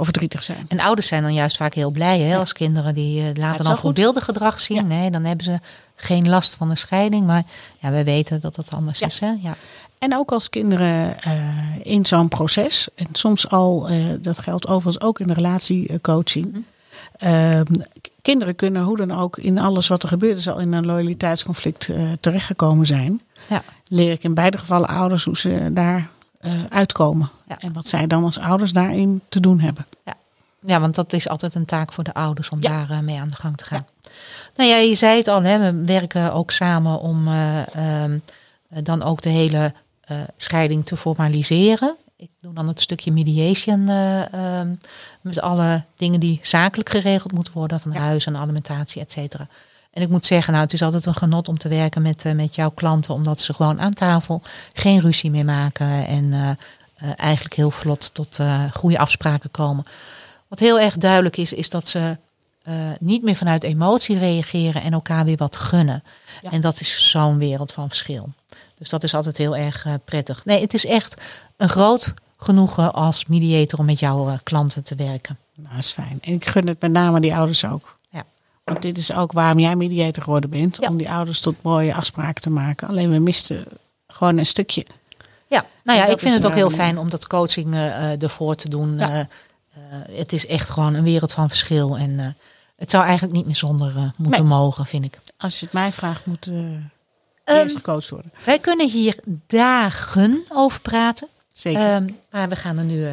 [0.00, 0.64] Of verdrietig zijn.
[0.68, 3.56] En ouders zijn dan juist vaak heel blij hè, als kinderen die eh, laten is
[3.56, 3.80] dan wel goed.
[3.80, 4.76] voorbeeldig gedrag zien.
[4.76, 4.82] Ja.
[4.82, 5.58] Nee, dan hebben ze
[5.96, 7.26] geen last van de scheiding.
[7.26, 7.42] Maar
[7.78, 9.06] ja, we weten dat dat anders Ja.
[9.06, 9.20] is.
[9.20, 9.32] Hè?
[9.40, 9.56] Ja.
[9.98, 11.32] En ook als kinderen eh,
[11.82, 16.64] in zo'n proces, en soms al, eh, dat geldt overigens ook in de relatiecoaching.
[17.18, 20.86] K- kinderen kunnen hoe dan ook in alles wat er gebeurt is al in een
[20.86, 23.20] loyaliteitsconflict eh, terechtgekomen zijn.
[23.48, 23.62] Ja.
[23.88, 26.08] Leer ik in beide gevallen ouders hoe ze daar
[26.40, 27.30] eh, uitkomen.
[27.50, 27.58] Ja.
[27.58, 29.86] En wat zij dan als ouders daarin te doen hebben.
[30.60, 32.68] ja, want dat is altijd een taak voor de ouders om Ja.
[32.68, 33.86] daar eh, mee aan de gang te gaan.
[34.56, 38.18] Nou ja, je zei het al, hè, we werken ook samen om eh, ehm,
[38.68, 39.72] eh, dan ook de hele
[40.36, 41.94] scheiding te formaliseren.
[42.16, 44.74] Ik doe dan het stukje mediation eh, ehm,
[45.20, 47.98] met alle dingen die zakelijk geregeld moeten worden, van Ja.
[48.00, 49.46] huis en alimentatie, et cetera.
[49.90, 52.54] En ik moet zeggen, nou, het is altijd een genot om te werken met, met
[52.54, 54.42] jouw klanten, omdat ze gewoon aan tafel
[54.72, 56.56] geen ruzie meer maken en
[57.16, 59.84] eigenlijk heel vlot tot eh, goede afspraken komen.
[60.48, 62.16] Wat heel erg duidelijk is, is dat ze
[62.62, 66.02] eh, niet meer vanuit emotie reageren en elkaar weer wat gunnen.
[66.42, 66.50] Ja.
[66.50, 68.28] En dat is zo'n wereld van verschil.
[68.78, 70.44] Dus dat is altijd heel erg eh, prettig.
[70.44, 71.20] Nee, het is echt
[71.56, 75.38] een groot genoegen als mediator om met jouw eh, klanten te werken.
[75.54, 76.18] Nou, dat is fijn.
[76.20, 77.96] En ik gun het met name die ouders ook.
[78.08, 78.24] Ja.
[78.64, 80.76] Want dit is ook waarom jij mediator geworden bent.
[80.80, 80.88] Ja.
[80.88, 82.88] Om die ouders tot mooie afspraken te maken.
[82.88, 83.64] Alleen we misten
[84.06, 84.86] gewoon een stukje.
[85.50, 88.54] Ja, nou ja, ik vind het ook heel fijn om dat coaching eh, eh, ervoor
[88.54, 88.98] te doen.
[88.98, 89.10] Ja.
[89.10, 89.80] Eh,
[90.10, 91.96] het is echt gewoon een wereld van verschil.
[91.96, 92.36] En
[92.76, 94.50] het zou eigenlijk niet meer zonder moeten Nee.
[94.50, 95.18] mogen, vind ik.
[95.38, 96.46] Als je het mij vraagt, moet
[97.44, 98.32] Ehm, eerst gecoacht worden.
[98.44, 101.28] Wij kunnen hier dagen over praten.
[101.54, 101.82] Zeker.
[101.82, 103.08] Ehm, maar we gaan er nu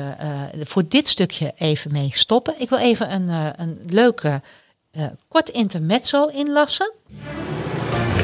[0.64, 2.54] voor dit stukje even mee stoppen.
[2.58, 3.30] Ik wil even een,
[3.62, 4.42] een leuke
[5.28, 6.92] kort intermezzo inlassen.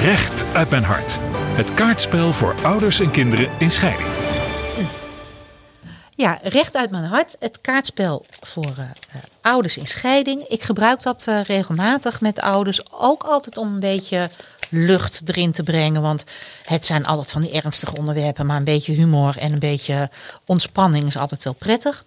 [0.04, 1.20] Recht uit mijn hart.
[1.56, 4.10] Het kaartspel voor ouders en kinderen in scheiding.
[6.16, 7.36] Ja, recht uit mijn hart.
[7.40, 10.42] Het kaartspel voor eh, eh, ouders in scheiding.
[10.48, 12.92] Ik gebruik dat eh, regelmatig met ouders.
[12.92, 14.30] Ook altijd om een beetje
[14.70, 16.02] lucht erin te brengen.
[16.02, 16.24] Want
[16.66, 18.46] het zijn altijd van die ernstige onderwerpen.
[18.46, 20.10] Maar een beetje humor en een beetje
[20.46, 22.06] ontspanning is altijd wel prettig.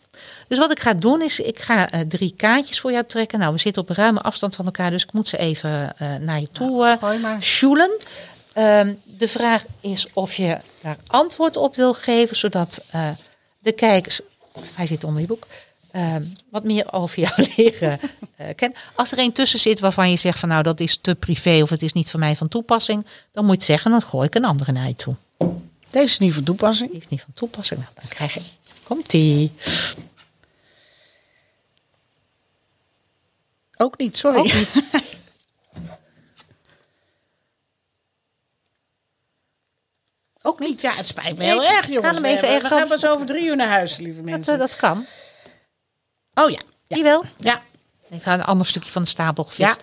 [0.49, 3.39] Dus wat ik ga doen is, ik ga eh, drie kaartjes voor jou trekken.
[3.39, 4.91] Nou, we zitten op een ruime afstand van elkaar.
[4.91, 6.99] Dus ik moet ze even eh, naar je toe
[7.41, 7.91] sjoelen.
[8.53, 12.85] Ehm, de vraag is of je daar antwoord op wil geven, zodat
[13.59, 14.21] de kijkers,
[14.75, 15.47] hij zit onder je boek,
[15.91, 18.01] ehm, wat meer over jou leren
[18.57, 18.79] kennen.
[18.95, 21.71] Als er een tussen zit waarvan je zegt van nou dat is te privé of
[21.71, 24.35] het is niet voor mij van toepassing, dan moet je het zeggen, dan gooi ik
[24.35, 25.15] een andere naar je toe.
[25.91, 26.91] Deze is niet van toepassing.
[26.91, 28.41] Is niet van toepassing, nou, dan krijg je,
[28.85, 29.09] komt
[33.77, 34.39] Ook niet, sorry.
[34.39, 34.83] Ook niet.
[40.43, 40.81] Ook niet.
[40.81, 42.15] Ja, het spijt me heel erg, ga jongens.
[42.17, 44.53] hem even ergens We gaan pas over drie uur naar huis, lieve Dat, mensen.
[44.53, 45.05] eh, dat kan.
[46.35, 46.61] Oh ja.
[46.87, 47.25] Die wel.
[47.39, 47.63] Ja.
[48.09, 49.83] Ik ga een ander stukje van de stapel gevist.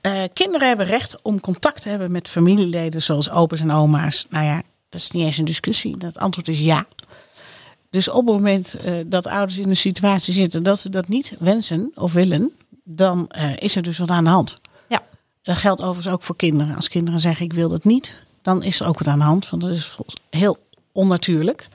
[0.00, 4.26] Eh, kinderen hebben recht om contact te hebben met familieleden zoals opa's en oma's.
[4.28, 5.96] Nou ja, dat is niet eens een discussie.
[5.96, 6.86] Dat antwoord is ja.
[7.90, 11.32] Dus op het moment eh, dat ouders in een situatie zitten dat ze dat niet
[11.38, 12.52] wensen of willen,
[12.90, 14.60] dan eh, is er dus wat aan de hand.
[14.88, 15.02] Ja.
[15.42, 16.76] Dat geldt overigens ook voor kinderen.
[16.76, 19.50] Als kinderen zeggen ik wil dat niet, dan is er ook wat aan de hand.
[19.50, 19.96] Want dat is
[20.30, 20.58] heel
[20.92, 21.68] onnatuurlijk.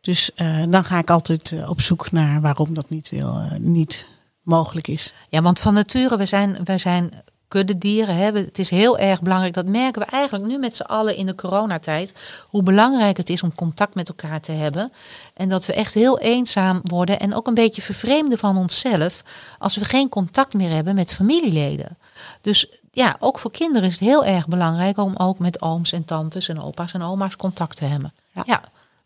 [0.00, 4.08] Dus eh, dan ga ik altijd eh, op zoek naar waarom dat niet, wil, niet
[4.42, 5.14] mogelijk is.
[5.28, 7.10] Ja, want van nature, we zijn, wij zijn
[7.48, 8.32] kuddedieren.
[8.32, 9.54] We- Het is heel erg belangrijk.
[9.54, 12.12] Dat merken we eigenlijk nu met z'n allen in de coronatijd.
[12.48, 14.92] Hoe belangrijk het is om contact met elkaar te hebben.
[15.34, 17.20] En dat we echt heel eenzaam worden.
[17.20, 19.22] En ook een beetje vervreemden van onszelf.
[19.58, 21.98] Als we geen contact meer hebben met familieleden.
[22.40, 26.04] Dus ja, ook voor kinderen is het heel erg belangrijk om ook met ooms en
[26.04, 28.12] tantes en opa's en oma's contact te hebben.
[28.46, 28.62] Ja.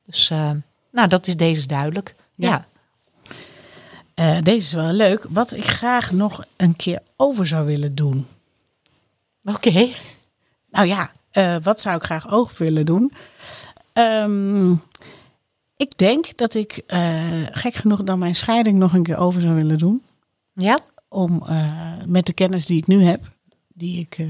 [0.06, 0.50] Dus eh,
[0.92, 2.14] nou, dat is deze duidelijk.
[2.34, 2.48] Ja.
[2.48, 2.66] ja.
[4.20, 5.26] Eh, deze is wel leuk.
[5.28, 8.26] Wat ik graag nog een keer over zou willen doen.
[9.44, 9.88] Oké.
[10.70, 13.12] Nou ja, eh, wat zou ik graag over willen doen?
[13.92, 14.72] Ehm,
[15.76, 19.54] ik denk dat ik eh, gek genoeg dan mijn scheiding nog een keer over zou
[19.54, 20.02] willen doen.
[20.52, 20.78] Ja?
[21.08, 21.44] Om
[22.06, 23.20] met de kennis die ik nu heb,
[23.68, 24.26] die ik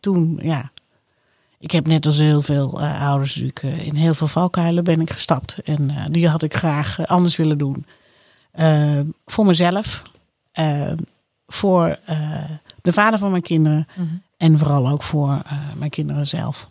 [0.00, 0.70] toen, ja.
[1.58, 5.58] Ik heb net als heel veel ouders natuurlijk in heel veel valkuilen ben ik gestapt.
[5.64, 7.86] En die had ik graag anders willen doen.
[8.54, 10.02] Eh, voor mezelf.
[10.52, 10.92] eh,
[11.46, 12.44] voor eh,
[12.82, 13.88] de vader van mijn kinderen.
[13.96, 14.06] Mhm.
[14.36, 16.68] En vooral ook voor eh, mijn kinderen zelf.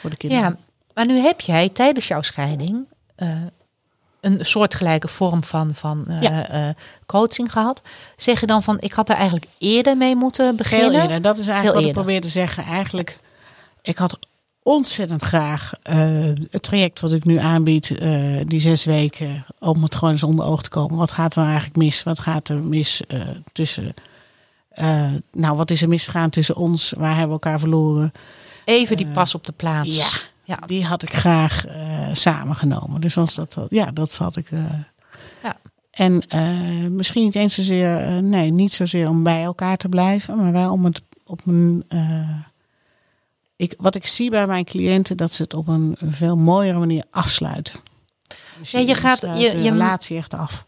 [0.00, 0.44] Voor de kinderen.
[0.44, 0.56] Ja,
[0.94, 3.28] maar nu heb jij tijdens jouw scheiding eh,
[4.20, 6.74] een soortgelijke vorm van, van Ja.
[7.06, 7.82] coaching gehad.
[8.16, 11.00] Zeg je dan van, ik had er eigenlijk eerder mee moeten Veel beginnen?
[11.02, 11.22] eerder.
[11.22, 12.64] Dat is eigenlijk Veel wat ik probeer te zeggen.
[12.64, 13.18] Eigenlijk,
[13.82, 14.18] ik had
[14.62, 15.98] ontzettend graag eh,
[16.50, 20.44] het traject wat ik nu aanbied, eh, die zes weken, om het gewoon eens onder
[20.44, 20.96] oog te komen.
[20.96, 22.02] Wat gaat er nou eigenlijk mis?
[22.02, 23.94] Wat gaat er mis eh, tussen...
[25.32, 26.92] nou, wat is er misgegaan tussen ons?
[26.96, 28.12] Waar hebben we elkaar verloren?
[28.64, 29.96] Even die pas op de plaats.
[29.96, 30.08] Ja,
[30.44, 30.66] Ja.
[30.66, 31.64] die had ik graag
[32.12, 33.00] samengenomen.
[33.00, 34.50] Dus als dat, ja, dat had ik.
[35.42, 35.56] Ja.
[35.90, 36.22] En
[36.96, 40.84] misschien niet eens zozeer, nee, niet zozeer om bij elkaar te blijven, maar wel om
[40.84, 41.84] het op een.
[43.60, 47.04] Ik, wat ik zie bij mijn cliënten, dat ze het op een veel mooiere manier
[47.10, 47.74] afsluiten.
[48.58, 50.64] Dus Ja, je gaat- sluit je- de relatie echt af.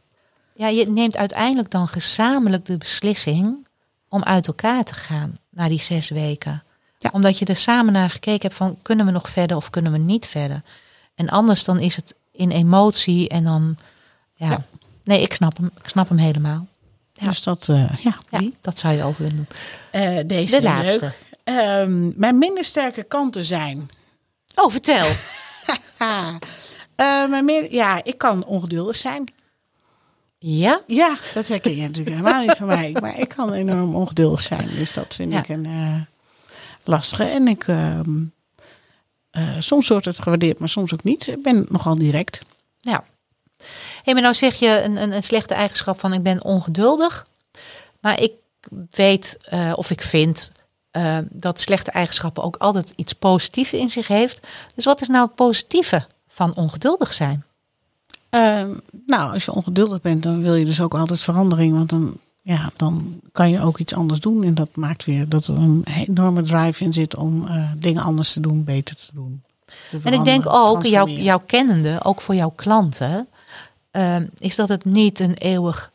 [0.54, 3.66] ja, je neemt uiteindelijk dan gezamenlijk de beslissing
[4.08, 6.62] om uit elkaar te gaan na die zes weken.
[6.98, 7.10] Ja.
[7.12, 9.98] Omdat je er samen naar gekeken hebt van, kunnen we nog verder of kunnen we
[9.98, 10.62] niet verder?
[11.14, 13.76] En anders dan is het in emotie en dan,
[14.36, 14.48] ja.
[14.50, 14.64] Ja.
[15.04, 15.70] Nee, ik snap hem.
[15.82, 16.66] Ik snap hem helemaal.
[17.12, 17.26] Ja.
[17.26, 18.56] Dus dat, eh, ja, Ja, die.
[18.60, 19.46] dat zou je ook willen doen.
[19.90, 21.00] Eh, deze De laatste.
[21.04, 21.18] leuk.
[21.44, 23.90] Ehm, mijn minder sterke kanten zijn.
[24.54, 25.10] Oh, vertel.
[26.96, 29.24] Eh, meer, ja, ik kan ongeduldig zijn.
[30.38, 30.80] Ja?
[30.86, 32.96] Ja, dat herken je natuurlijk helemaal niet van mij.
[33.00, 34.68] Maar ik kan enorm ongeduldig zijn.
[34.74, 35.38] Dus dat vind Ja.
[35.38, 36.00] ik een eh,
[36.84, 37.24] lastige.
[37.24, 38.24] En ik, ehm,
[39.30, 41.26] eh, soms wordt het gewaardeerd, maar soms ook niet.
[41.26, 42.40] Ik ben nogal direct.
[42.80, 43.04] Ja.
[44.02, 47.26] Hey, maar nou zeg je een, een, een slechte eigenschap van ik ben ongeduldig.
[48.00, 48.32] Maar ik
[48.90, 49.36] weet
[49.74, 50.52] of ik vind
[50.92, 54.46] eh, dat slechte eigenschappen ook altijd iets positiefs in zich heeft.
[54.74, 57.44] Dus wat is nou het positieve van ongeduldig zijn?
[58.30, 58.70] Ehm,
[59.06, 61.72] nou, als je ongeduldig bent, dan wil je dus ook altijd verandering.
[61.72, 64.44] Want dan, ja, dan kan je ook iets anders doen.
[64.44, 68.32] En dat maakt weer dat er een enorme drive in zit om eh, dingen anders
[68.32, 69.42] te doen, beter te doen.
[69.88, 73.28] te En ik denk ook, jouw, jouw kennende, ook voor jouw klanten,
[73.90, 75.91] eh, is dat het niet een eeuwig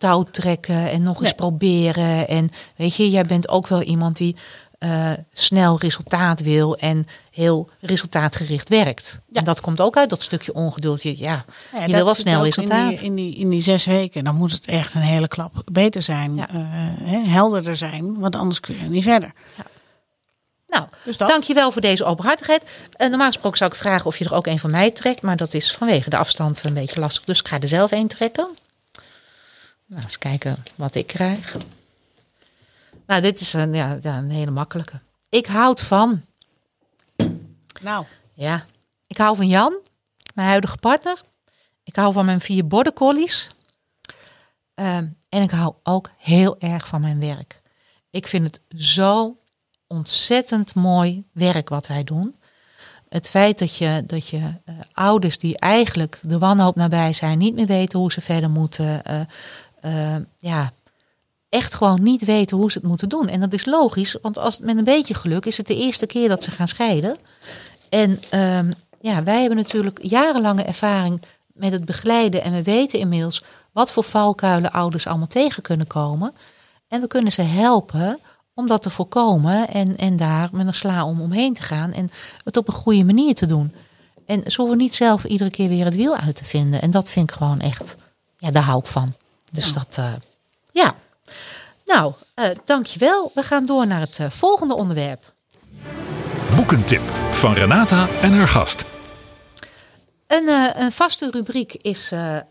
[0.00, 2.28] touw trekken en nog eens proberen.
[2.28, 4.36] En weet je, jij bent ook wel iemand die
[4.78, 9.20] eh, snel resultaat wil en heel resultaatgericht werkt.
[9.28, 9.38] Ja.
[9.38, 11.02] En dat komt ook uit dat stukje ongeduld.
[11.02, 12.90] Je, ja, Ja, je wil wel snel resultaat.
[12.90, 15.62] In die, in, die, in die zes weken, dan moet het echt een hele klap
[15.72, 16.34] beter zijn.
[16.34, 16.48] Ja.
[16.48, 16.58] eh,
[17.32, 19.32] helderder zijn, want anders kun je niet verder.
[20.68, 21.28] Nou, Dus dat.
[21.28, 22.62] dankjewel voor deze openhartigheid.
[22.92, 25.22] Eh, normaal gesproken zou ik vragen of je er ook een van mij trekt.
[25.22, 27.24] Maar dat is vanwege de afstand een beetje lastig.
[27.24, 28.48] Dus ik ga er zelf een trekken.
[29.90, 31.56] Nou, eens kijken wat ik krijg.
[33.06, 35.00] Nou, dit is een, ja, een hele makkelijke.
[35.28, 36.22] Ik houd van,
[37.82, 38.64] Nou, ja,
[39.06, 39.78] ik hou van Jan,
[40.34, 41.22] mijn huidige partner.
[41.82, 43.48] Ik hou van mijn vier border collies.
[44.74, 47.62] Ehm, en ik hou ook heel erg van mijn werk.
[48.10, 49.36] Ik vind het zo
[49.86, 52.34] ontzettend mooi werk wat wij doen.
[53.08, 57.54] Het feit dat je, dat je eh, ouders die eigenlijk de wanhoop nabij zijn, niet
[57.54, 59.20] meer weten hoe ze verder moeten, eh,
[59.80, 60.72] eh, ja,
[61.48, 63.28] echt gewoon niet weten hoe ze het moeten doen.
[63.28, 66.28] En dat is logisch, want als met een beetje geluk is het de eerste keer
[66.28, 67.16] dat ze gaan scheiden.
[67.88, 68.70] En ehm,
[69.00, 74.04] ja, wij hebben natuurlijk jarenlange ervaring met het begeleiden en we weten inmiddels wat voor
[74.04, 76.34] valkuilen ouders allemaal tegen kunnen komen.
[76.88, 78.18] En we kunnen ze helpen
[78.54, 82.10] om dat te voorkomen en, en daar met een sla om omheen te gaan en
[82.44, 83.74] het op een goede manier te doen.
[84.26, 86.82] En ze hoeven niet zelf iedere keer weer het wiel uit te vinden.
[86.82, 87.96] En dat vind ik gewoon echt,
[88.38, 89.14] ja, daar hou ik van.
[89.50, 89.72] Dus Ja.
[89.72, 90.12] dat, eh,
[90.72, 90.94] ja.
[91.84, 93.30] Nou, eh dankjewel.
[93.34, 95.32] We gaan door naar het eh, volgende onderwerp.
[96.56, 98.84] Boekentip van Renata en haar gast.
[100.26, 102.42] Een, eh, een vaste rubriek is eh, eh,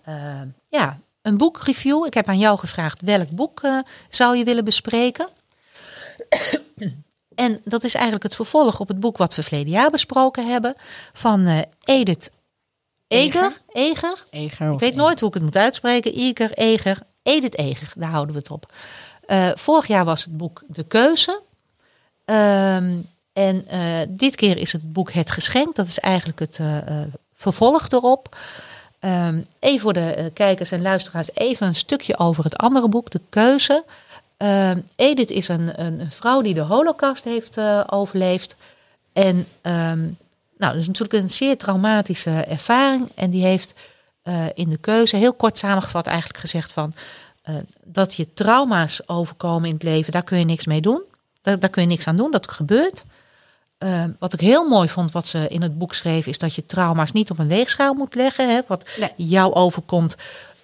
[0.70, 2.06] ja, een boekreview.
[2.06, 3.80] Ik heb aan jou gevraagd welk boek eh,
[4.10, 5.28] zou je willen bespreken.
[7.36, 10.76] en dat is eigenlijk het vervolg op het boek wat we verleden jaar besproken hebben.
[11.14, 12.32] Van eh, Edith
[13.10, 13.58] Eger.
[13.72, 14.24] Eger.
[14.30, 14.72] Eger.
[14.72, 16.14] Ik weet nooit hoe ik het moet uitspreken.
[16.14, 17.00] Eger, Eger.
[17.24, 18.72] Edith Eger, daar houden we het op.
[19.26, 21.42] Eh, vorig jaar was het boek De Keuze.
[22.26, 22.98] Ehm,
[23.34, 25.76] en eh, dit keer is het boek Het Geschenk.
[25.76, 27.02] Dat is eigenlijk het eh,
[27.34, 28.38] vervolg erop.
[29.00, 33.22] Ehm, even voor de kijkers en luisteraars even een stukje over het andere boek, De
[33.30, 33.84] Keuze.
[34.38, 37.58] Ehm, Edith is een, een, een vrouw die de holocaust heeft
[37.90, 38.56] overleefd.
[39.14, 39.46] En
[40.60, 43.12] nou, dat is natuurlijk een zeer traumatische ervaring.
[43.16, 43.74] En die heeft
[44.22, 46.94] eh, in de keuze heel kort samengevat eigenlijk gezegd van...
[47.42, 51.02] eh, dat je trauma's overkomen in het leven, daar kun je niks mee doen.
[51.42, 53.04] Daar, daar kun je niks aan doen, dat gebeurt.
[53.78, 56.66] Eh, wat ik heel mooi vond, wat ze in het boek schreef, is dat je
[56.66, 58.50] trauma's niet op een weegschaal moet leggen.
[58.50, 59.10] Hè, wat Nee.
[59.16, 60.16] jou overkomt.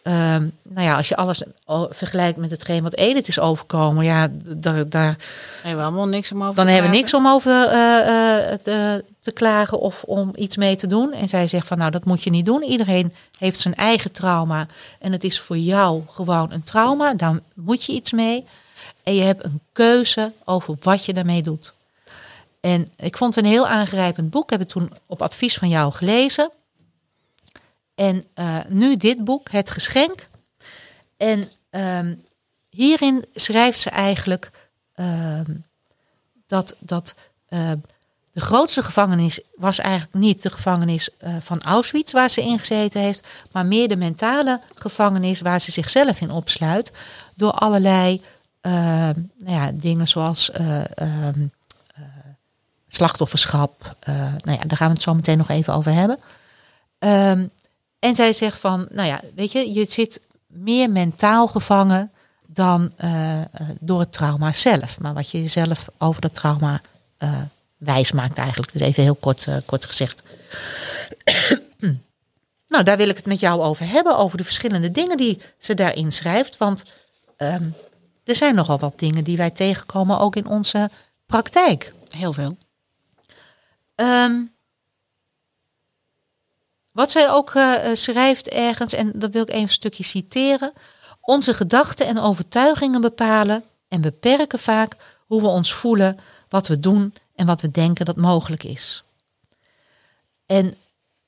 [0.06, 1.44] Ehm, nou ja, als je alles
[1.90, 5.18] vergelijkt met hetgeen wat Edith is overkomen, ja, daar, daar,
[5.62, 8.60] hebben we allemaal niks om over dan te hebben we niks om over eh, eh,
[8.64, 11.14] te, te klagen of om iets mee te doen.
[11.14, 12.64] En zij zegt van nou, dat moet je niet doen.
[12.64, 14.68] Iedereen heeft zijn eigen trauma.
[15.00, 17.14] En het is voor jou gewoon een trauma.
[17.14, 18.46] Daar moet je iets mee.
[19.04, 21.74] En je hebt een keuze over wat je daarmee doet.
[22.62, 24.44] En ik vond het een heel aangrijpend boek.
[24.44, 26.52] Ik heb het toen op advies van jou gelezen.
[27.96, 30.28] En eh, nu dit boek, Het Geschenk.
[31.18, 32.16] En ehm,
[32.70, 34.52] hierin schrijft ze eigenlijk
[34.94, 35.56] ehm,
[36.48, 37.16] dat, dat
[37.48, 37.72] eh,
[38.32, 43.02] de grootste gevangenis was eigenlijk niet de gevangenis eh, van Auschwitz waar ze in gezeten
[43.02, 46.92] heeft, maar meer de mentale gevangenis waar ze zichzelf in opsluit
[47.36, 48.22] door allerlei
[48.62, 51.48] ehm, nou ja, dingen zoals eh, ehm,
[52.88, 53.96] slachtofferschap.
[54.06, 56.20] nou ja, daar gaan we het zo meteen nog even over hebben.
[57.00, 57.48] Ehm,
[58.06, 62.12] en zij zegt van, nou ja, weet je, je zit meer mentaal gevangen
[62.48, 63.48] dan eh, eh,
[63.80, 65.00] door het trauma zelf.
[65.00, 66.82] Maar wat je jezelf over dat trauma
[67.18, 67.42] eh,
[67.78, 68.72] wijs maakt eigenlijk.
[68.72, 70.24] Dus even heel kort, kort gezegd.
[72.68, 74.18] nou, daar wil ik het met jou over hebben.
[74.18, 76.58] Over de verschillende dingen die ze daarin schrijft.
[76.58, 76.84] Want
[77.38, 77.70] ehm,
[78.24, 80.90] er zijn nogal wat dingen die wij tegenkomen ook in onze
[81.26, 81.94] praktijk.
[82.10, 82.58] Heel veel.
[83.96, 84.42] Ehm,
[86.96, 90.74] wat zij ook eh, eh, schrijft ergens, en dat wil ik even een stukje citeren.
[91.22, 96.20] Onze gedachten en overtuigingen bepalen en beperken vaak hoe we ons voelen,
[96.50, 99.04] wat we doen en wat we denken dat mogelijk is.
[100.46, 100.76] En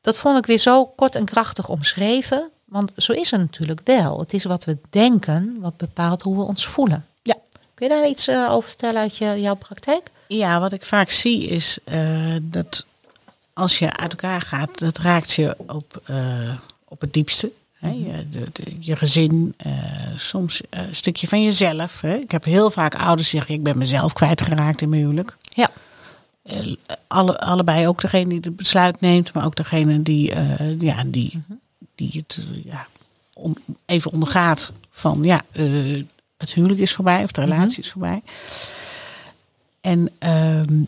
[0.02, 4.20] dat vond ik weer zo kort en krachtig omschreven, want zo is het natuurlijk wel.
[4.20, 7.06] Het is wat we denken wat bepaalt hoe we ons voelen.
[7.22, 7.36] Ja.
[7.74, 10.10] Kun je daar iets eh, over vertellen uit je, jouw praktijk?
[10.28, 11.80] Ja, wat ik vaak zie is
[12.42, 12.86] dat
[13.58, 16.54] als je uit elkaar gaat, dat raakt je op, eh,
[16.88, 17.52] op het diepste.
[17.74, 17.90] Hè?
[17.90, 19.74] Je, de, de- je gezin, eh,
[20.16, 22.02] soms een stukje van jezelf.
[22.02, 22.16] Hè?
[22.16, 25.38] Ik heb heel vaak ouders die zeggen, ik ben mezelf kwijtgeraakt in mijn huwelijk.
[25.50, 25.70] Ja.
[26.44, 26.76] Eh,
[27.08, 30.34] alle, allebei ook degene die het besluit neemt, maar ook degene die,
[30.80, 31.42] ja, die,
[31.96, 32.88] die het ja,
[33.86, 35.42] even ondergaat van ja,
[36.38, 38.22] het huwelijk is voorbij of de relatie is voorbij.
[39.82, 40.84] En ehm,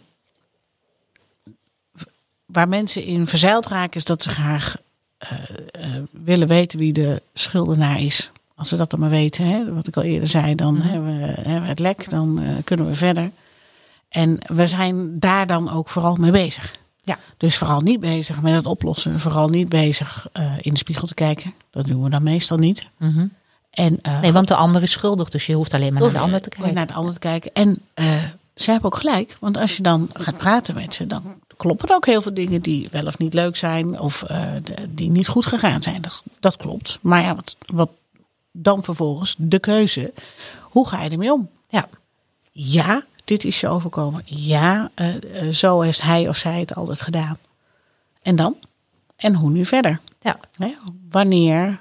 [2.60, 4.76] waar mensen in verzeild raken is dat ze graag
[5.18, 5.40] eh,
[5.72, 8.32] eh, willen weten wie de schuldenaar is.
[8.56, 11.26] Als we dat dan maar weten, hè, wat ik al eerder zei, dan hebben, we,
[11.26, 13.32] hebben we het lek, dan eh, kunnen we verder.
[14.10, 16.76] En we zijn daar dan ook vooral mee bezig.
[17.02, 17.18] Ja.
[17.38, 19.20] Dus vooral niet bezig met het oplossen.
[19.20, 20.28] Vooral niet bezig
[20.62, 21.54] in de spiegel te kijken.
[21.72, 22.90] Dat doen we dan meestal niet.
[23.72, 26.20] En, eh, Nee, want de ander is schuldig, dus je hoeft alleen maar naar de
[26.20, 26.74] ander te kijken.
[26.74, 27.54] Naar de ander te kijken.
[27.54, 27.82] En
[28.54, 29.38] zij hebben ook gelijk.
[29.40, 31.24] Want als je dan gaat praten met ze, dan
[31.60, 34.00] kloppen ook heel veel dingen die wel of niet leuk zijn.
[34.00, 34.52] Of eh,
[34.90, 36.02] die niet goed gegaan zijn.
[36.02, 36.98] Dat, dat klopt.
[37.02, 37.90] Maar ja, wat, wat
[38.52, 40.14] dan vervolgens de keuze.
[40.62, 41.50] Hoe ga je ermee om?
[41.70, 41.90] Ja.
[42.52, 44.22] Ja, dit is je overkomen.
[44.26, 47.38] Ja, eh, eh, zo heeft hij of zij het altijd gedaan.
[48.22, 48.56] En dan?
[49.16, 50.00] En hoe nu verder?
[50.22, 50.40] Ja.
[51.10, 51.80] Wanneer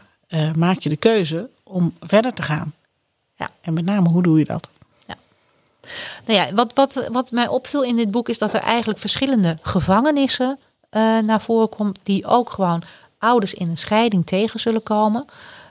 [0.57, 2.73] maak je de keuze om verder te gaan?
[3.37, 3.51] Ja.
[3.61, 4.71] En met name, hoe doe je dat?
[6.25, 9.57] Nou ja, wat, wat, wat mij opviel in dit boek is dat er eigenlijk verschillende
[9.63, 10.59] gevangenissen
[10.91, 12.01] eh, naar voren komt.
[12.03, 12.83] Die ook gewoon
[13.19, 15.25] ouders in een scheiding tegen zullen komen.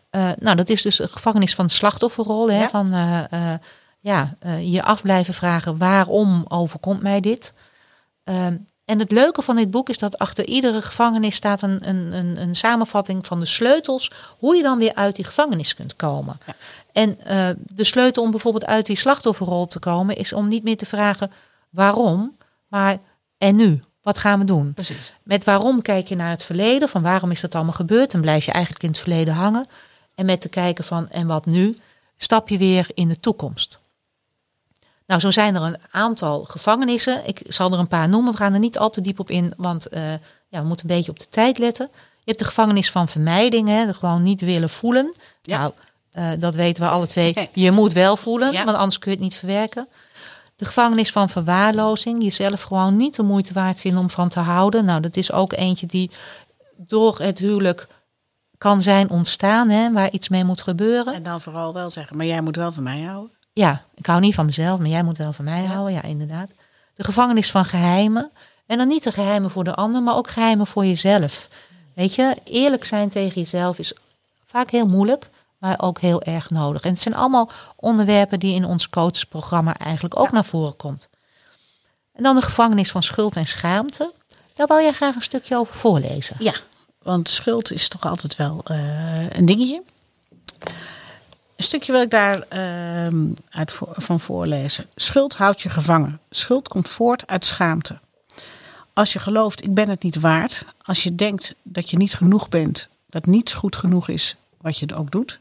[0.10, 2.50] Eh, nou, dat is dus de gevangenis van de slachtofferrol.
[2.50, 2.70] Hè, Ja.
[2.70, 3.54] Van eh,
[4.00, 7.54] ja, je af blijven vragen waarom overkomt mij dit.
[8.88, 12.42] En het leuke van dit boek is dat achter iedere gevangenis staat een, een, een,
[12.42, 14.12] een samenvatting van de sleutels.
[14.40, 16.38] Hoe je dan weer uit die gevangenis kunt komen.
[16.92, 20.78] En eh, de sleutel om bijvoorbeeld uit die slachtofferrol te komen is om niet meer
[20.78, 21.32] te vragen
[21.70, 22.98] waarom, maar
[23.38, 23.80] en nu?
[24.02, 24.74] Wat gaan we doen?
[24.74, 25.14] Precies.
[25.24, 28.12] Met waarom kijk je naar het verleden, van waarom is dat allemaal gebeurd?
[28.12, 29.68] Dan blijf je eigenlijk in het verleden hangen.
[30.16, 31.78] En met te kijken van en wat nu,
[32.18, 33.80] stap je weer in de toekomst.
[35.08, 37.28] Nou, zo zijn er een aantal gevangenissen.
[37.28, 38.32] Ik zal er een paar noemen.
[38.32, 40.12] We gaan er niet al te diep op in, want eh,
[40.48, 41.90] ja, we moeten een beetje op de tijd letten.
[41.94, 45.16] Je hebt de gevangenis van vermijding, hè, gewoon niet willen voelen.
[45.42, 45.58] Ja.
[45.60, 45.72] Nou,
[46.12, 47.50] eh, dat weten we alle twee.
[47.54, 48.64] Je moet wel voelen, Ja.
[48.66, 49.88] want anders kun je het niet verwerken.
[50.56, 54.86] De gevangenis van verwaarlozing, jezelf gewoon niet de moeite waard vinden om van te houden.
[54.86, 56.12] Nou, dat is ook eentje die
[56.78, 57.88] door het huwelijk
[58.58, 61.14] kan zijn ontstaan, hè, waar iets mee moet gebeuren.
[61.14, 63.36] En dan vooral wel zeggen, maar jij moet wel van mij houden.
[63.58, 65.94] Ja, ik hou niet van mezelf, maar jij moet wel van mij houden.
[65.94, 66.50] Ja, inderdaad.
[66.96, 68.32] De gevangenis van geheimen.
[68.66, 71.50] En dan niet de geheimen voor de ander, maar ook geheimen voor jezelf.
[71.94, 73.94] Weet je, eerlijk zijn tegen jezelf is
[74.46, 76.82] vaak heel moeilijk, maar ook heel erg nodig.
[76.82, 81.10] En het zijn allemaal onderwerpen die in ons coachprogramma eigenlijk ook naar voren komt.
[82.14, 84.14] En dan de gevangenis van schuld en schaamte.
[84.54, 86.36] Daar wou jij graag een stukje over voorlezen.
[86.40, 86.54] Ja,
[87.02, 89.82] want schuld is toch altijd wel eh, een dingetje.
[91.58, 94.86] Een stukje wil ik daar ehm, uit van voorlezen.
[94.96, 96.20] Schuld houdt je gevangen.
[96.30, 98.00] Schuld komt voort uit schaamte.
[98.94, 100.66] Als je gelooft, ik ben het niet waard.
[100.82, 102.90] Als je denkt dat je niet genoeg bent.
[103.10, 105.40] Dat niets goed genoeg is wat je ook doet.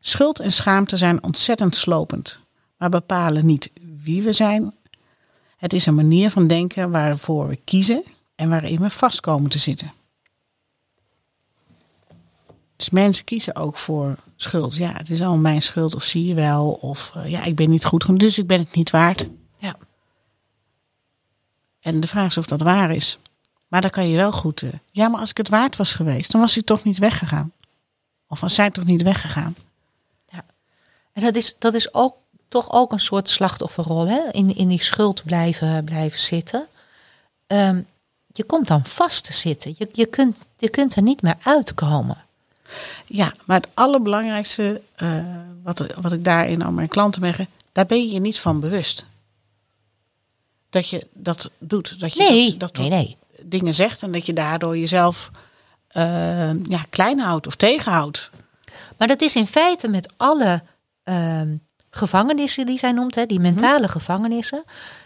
[0.00, 2.38] Schuld en schaamte zijn ontzettend slopend.
[2.76, 3.70] Maar bepalen niet
[4.02, 4.74] wie we zijn.
[5.56, 8.02] Het is een manier van denken waarvoor we kiezen
[8.34, 9.92] en waarin we vast komen te zitten.
[12.84, 14.76] Dus mensen kiezen ook voor schuld.
[14.76, 16.70] Ja, het is allemaal mijn schuld, of zie je wel.
[16.70, 19.28] Of eh, ja, ik ben niet goed genoeg, dus ik ben het niet waard.
[19.58, 19.76] Ja.
[21.80, 23.18] En de vraag is of dat waar is.
[23.68, 24.62] Maar dan kan je wel goed.
[24.62, 27.52] eh, ja, maar als ik het waard was geweest, dan was hij toch niet weggegaan.
[28.28, 29.56] Of was zij toch niet weggegaan?
[31.12, 32.16] En dat is, dat is ook
[32.48, 34.20] toch ook een soort slachtofferrol, hè?
[34.30, 36.66] In, in die schuld blijven, blijven zitten.
[37.46, 37.80] Ehm,
[38.26, 39.74] je komt dan vast te zitten.
[39.78, 42.24] Je, je, kunt, je kunt er niet meer uitkomen.
[43.06, 45.24] Ja, maar het allerbelangrijkste eh,
[45.62, 49.06] wat, wat ik daarin aan mijn klanten merk, daar ben je je niet van bewust.
[50.70, 52.00] Dat je dat doet.
[52.00, 53.16] Dat je Nee, dat, dat nee, nee.
[53.42, 55.30] dingen zegt en dat je daardoor jezelf
[55.88, 58.30] eh, ja, klein houdt of tegenhoudt.
[58.98, 60.62] Maar dat is in feite met alle
[61.02, 61.56] ehm,
[61.90, 64.64] gevangenissen die zij noemt, hè, die mentale gevangenissen.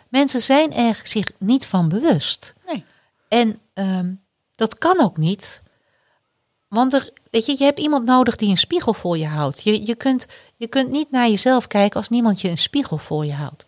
[0.09, 2.55] Mensen zijn er zich niet van bewust.
[2.67, 2.85] Nee.
[3.29, 4.13] En ehm,
[4.55, 5.63] dat kan ook niet,
[6.69, 9.63] Want er, weet je, je hebt iemand nodig die een spiegel voor je houdt.
[9.63, 13.27] Je, je, kunt, je kunt niet naar jezelf kijken als niemand je een spiegel voor
[13.27, 13.65] je houdt.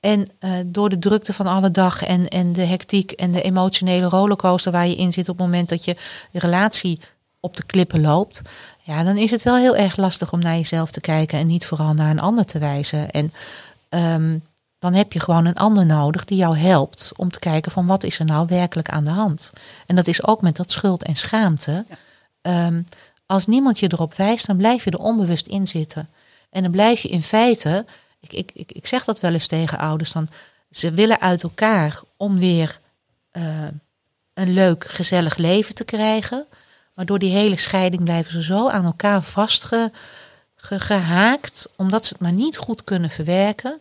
[0.00, 4.08] En uh, door de drukte van alle dag en, en de hectiek en de emotionele
[4.08, 5.96] rollercoaster waar je in zit op het moment dat je
[6.32, 7.00] relatie
[7.40, 8.42] op de klippen loopt,
[8.82, 11.66] ja, dan is het wel heel erg lastig om naar jezelf te kijken en niet
[11.66, 13.10] vooral naar een ander te wijzen.
[13.10, 13.32] En
[13.88, 14.42] um,
[14.78, 18.04] dan heb je gewoon een ander nodig die jou helpt om te kijken van wat
[18.04, 19.52] is er nou werkelijk aan de hand.
[19.86, 21.84] En dat is ook met dat schuld en schaamte.
[22.42, 22.86] Um,
[23.26, 26.08] als niemand je erop wijst, dan blijf je er onbewust in zitten.
[26.50, 27.84] En dan blijf je in feite,
[28.20, 30.28] ik, ik, ik, ik zeg dat wel eens tegen ouders, dan
[30.70, 32.80] ze willen uit elkaar om weer
[33.32, 33.66] uh,
[34.34, 36.46] een leuk, gezellig leven te krijgen.
[36.94, 42.32] Maar door die hele scheiding blijven ze zo aan elkaar vastgehaakt, omdat ze het maar
[42.32, 43.80] niet goed kunnen verwerken.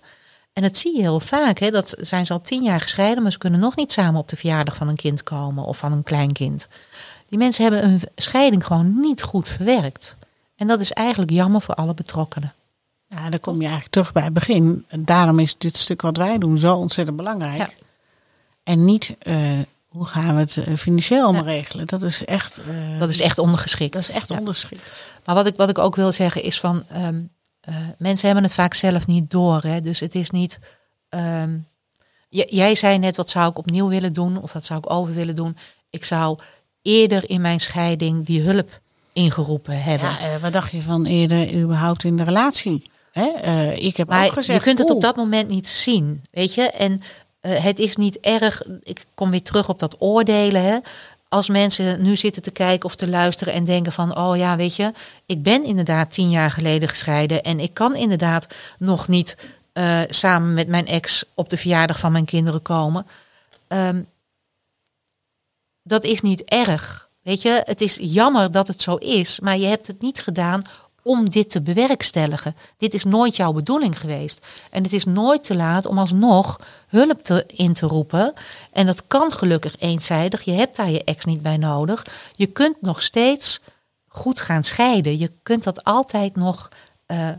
[0.53, 1.59] En dat zie je heel vaak.
[1.59, 1.71] Hè?
[1.71, 4.35] Dat zijn ze al tien jaar gescheiden, maar ze kunnen nog niet samen op de
[4.35, 6.67] verjaardag van een kind komen of van een kleinkind.
[7.29, 10.17] Die mensen hebben een scheiding gewoon niet goed verwerkt.
[10.55, 12.53] En dat is eigenlijk jammer voor alle betrokkenen.
[13.07, 14.85] Ja, dan kom je eigenlijk terug bij het begin.
[14.99, 17.57] Daarom is dit stuk wat wij doen zo ontzettend belangrijk.
[17.57, 17.69] Ja.
[18.63, 21.41] En niet uh, hoe gaan we het eh, financieel ja.
[21.41, 21.87] regelen.
[21.87, 22.59] Dat is echt.
[22.67, 23.93] Uh, dat is echt ondergeschikt.
[23.93, 24.37] Dat is echt ja.
[24.37, 24.83] ondergeschikt.
[25.25, 26.83] Maar wat ik, wat ik ook wil zeggen is van.
[26.95, 27.29] Um,
[27.69, 29.61] uh, mensen hebben het vaak zelf niet door.
[29.61, 29.81] Hè?
[29.81, 30.59] Dus het is niet.
[31.09, 31.67] Um,
[32.29, 34.41] jij zei net, wat zou ik opnieuw willen doen?
[34.41, 35.57] Of wat zou ik over willen doen?
[35.89, 36.37] Ik zou
[36.87, 38.79] eerder in mijn scheiding die hulp
[39.13, 40.09] ingeroepen hebben.
[40.09, 42.91] Ja, uh, wat dacht je van eerder überhaupt in de relatie?
[43.11, 43.29] Hè?
[43.45, 44.59] Uh, ik heb maar ook gezegd.
[44.59, 46.61] Je kunt het op dat moment niet zien, weet je?
[46.61, 46.91] En
[47.41, 48.61] uh, het is niet erg.
[48.83, 50.63] Ik kom weer terug op dat oordelen.
[50.63, 50.77] Hè?
[51.29, 54.75] Als mensen nu zitten te kijken of te luisteren en denken van, oh ja, weet
[54.75, 54.91] je,
[55.25, 59.37] ik ben inderdaad tien jaar geleden gescheiden en ik kan inderdaad nog niet
[59.73, 63.05] uh, samen met mijn ex op de verjaardag van mijn kinderen komen.
[63.67, 64.05] Um,
[65.87, 67.09] dat is niet erg.
[67.21, 70.61] Weet je, het is jammer dat het zo is, maar je hebt het niet gedaan
[71.07, 72.55] om dit te bewerkstelligen.
[72.77, 74.47] Dit is nooit jouw bedoeling geweest.
[74.71, 78.33] En het is nooit te laat om alsnog hulp te, in te roepen.
[78.71, 80.41] En dat kan gelukkig eenzijdig.
[80.41, 82.05] Je hebt daar je ex niet bij nodig.
[82.35, 83.59] Je kunt nog steeds
[84.07, 85.17] goed gaan scheiden.
[85.17, 86.69] Je kunt dat altijd nog,
[87.07, 87.29] uh,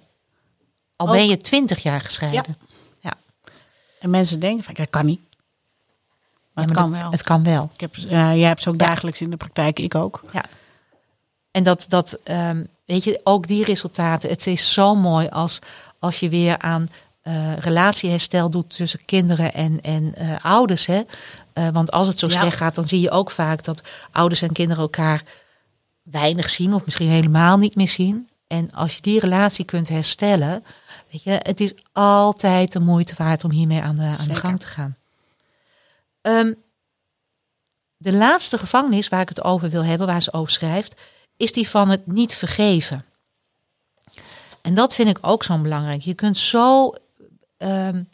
[0.96, 2.56] al ben je twintig jaar gescheiden.
[2.58, 2.66] Ja.
[3.00, 3.40] ja.
[4.00, 5.20] En mensen denken van, dat kan niet.
[6.66, 7.10] Maar, het kan wel.
[7.10, 7.70] Het kan wel.
[7.74, 10.22] Ik heb, jij hebt ze ook dagelijks in de praktijk, ik ook.
[10.32, 10.44] Ja.
[11.50, 14.28] En dat, dat um, weet je, ook die resultaten.
[14.28, 15.58] Het is zo mooi als,
[15.98, 16.86] als je weer aan
[17.22, 20.86] uh, relatieherstel doet tussen kinderen en, en uh, ouders.
[20.86, 21.02] Hè?
[21.54, 22.40] Uh, want als het zo ja.
[22.40, 23.82] slecht gaat, dan zie je ook vaak dat
[24.12, 25.22] ouders en kinderen elkaar
[26.02, 28.28] weinig zien, of misschien helemaal niet meer zien.
[28.46, 30.64] En als je die relatie kunt herstellen,
[31.10, 34.60] weet je, het is altijd de moeite waard om hiermee aan de, aan de gang
[34.60, 34.96] te gaan.
[36.22, 36.62] Um,
[37.96, 41.00] de laatste gevangenis waar ik het over wil hebben, waar ze over schrijft,
[41.36, 43.04] is die van het niet vergeven.
[44.62, 46.02] En dat vind ik ook zo belangrijk.
[46.02, 46.94] Je kunt zo.
[47.58, 48.08] Um,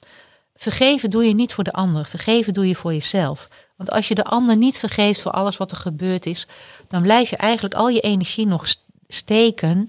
[0.55, 3.49] vergeven doe je niet voor de ander, vergeven doe je voor jezelf.
[3.77, 6.47] Want als je de ander niet vergeeft voor alles wat er gebeurd is,
[6.89, 8.67] dan blijf je eigenlijk al je energie nog
[9.09, 9.89] steken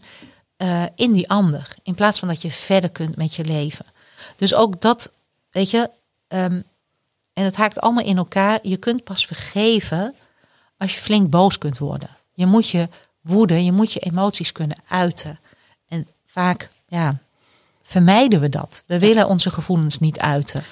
[0.57, 1.75] uh, in die ander.
[1.83, 3.85] In plaats van dat je verder kunt met je leven.
[4.35, 5.11] Dus ook dat,
[5.51, 5.89] weet je,
[6.27, 6.63] um,
[7.35, 8.59] en het haakt allemaal in elkaar.
[8.61, 10.15] Je kunt pas vergeven
[10.77, 12.09] als je flink boos kunt worden.
[12.33, 12.89] Je moet je
[13.21, 15.39] woede, je moet je emoties kunnen uiten.
[15.87, 17.17] En vaak, ja,
[17.83, 18.83] vermijden we dat.
[18.87, 20.63] We willen onze gevoelens niet uiten.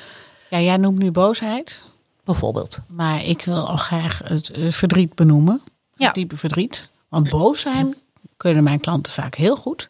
[0.49, 1.81] Ja, jij noemt nu boosheid.
[2.23, 2.79] Bijvoorbeeld.
[2.87, 5.61] Maar ik wil al graag het verdriet benoemen.
[5.95, 6.05] Ja.
[6.05, 6.89] Het diepe verdriet.
[7.09, 7.95] Want boos zijn
[8.37, 9.89] kunnen mijn klanten vaak heel goed.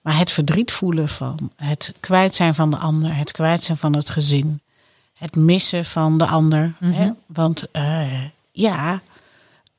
[0.00, 3.96] Maar het verdriet voelen van het kwijt zijn van de ander, het kwijt zijn van
[3.96, 4.60] het gezin,
[5.20, 6.72] het missen van de ander.
[6.78, 6.92] Mhm.
[6.92, 7.10] Hè?
[7.26, 9.00] Want uh, ja,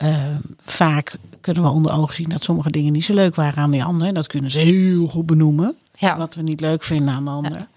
[0.03, 3.71] uh, vaak kunnen we onder ogen zien dat sommige dingen niet zo leuk waren aan
[3.71, 4.07] die ander.
[4.07, 5.75] En dat kunnen ze heel goed benoemen.
[5.97, 6.17] Ja.
[6.17, 7.57] Wat we niet leuk vinden aan de ander.
[7.57, 7.67] Ja.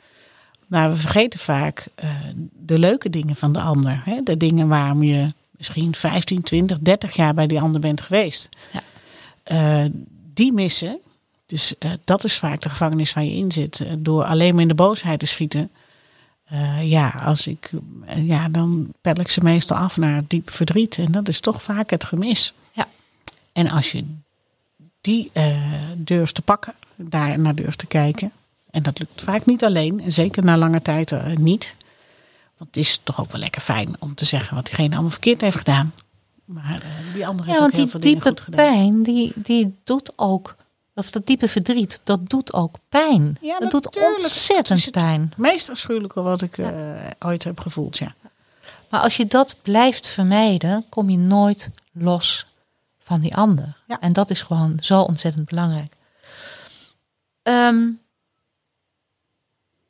[0.67, 2.11] Maar we vergeten vaak uh,
[2.53, 4.03] de leuke dingen van de ander.
[4.05, 4.21] Hè?
[4.23, 8.49] De dingen waarom je misschien 15, 20, 30 jaar bij die ander bent geweest.
[9.45, 9.89] Ja.
[10.35, 10.99] Die missen.
[11.47, 13.87] Dus dat is vaak de gevangenis waar je in zit.
[13.99, 15.71] door alleen maar in de boosheid te schieten.
[16.53, 20.99] Uh, ja, als ik, uh, ja, dan pel ik ze meestal af naar diep verdriet.
[20.99, 22.53] En dat is toch vaak het gemis.
[22.73, 22.89] Ja.
[23.53, 24.05] En als je
[25.01, 25.57] die uh,
[25.97, 28.33] durft te pakken, daar naar durft te kijken.
[28.71, 30.01] En dat lukt vaak niet alleen.
[30.01, 31.75] En zeker na lange tijd niet.
[32.59, 35.41] Want het is toch ook wel lekker fijn om te zeggen wat diegene allemaal verkeerd
[35.41, 35.93] heeft gedaan.
[36.45, 36.83] Maar
[37.15, 38.73] die andere heeft ja, ook heel veel dingen goed gedaan.
[38.73, 40.57] pijn, die, die doet ook
[40.95, 43.37] of dat diepe verdriet, dat doet ook pijn.
[43.41, 45.21] Ja, dat doet ontzettend pijn.
[45.21, 46.73] Het meest afschuwelijke wat ik ja.
[46.73, 48.15] uh, ooit heb gevoeld, ja.
[48.89, 52.47] Maar als je dat blijft vermijden, kom je nooit los
[52.99, 53.77] van die ander.
[53.87, 54.01] Ja.
[54.01, 55.97] En dat is gewoon zo ontzettend belangrijk.
[57.43, 57.91] Ehm,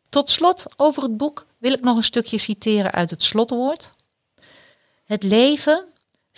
[0.09, 3.93] tot slot over het boek wil ik nog een stukje citeren uit het slotwoord.
[5.05, 5.85] Het leven,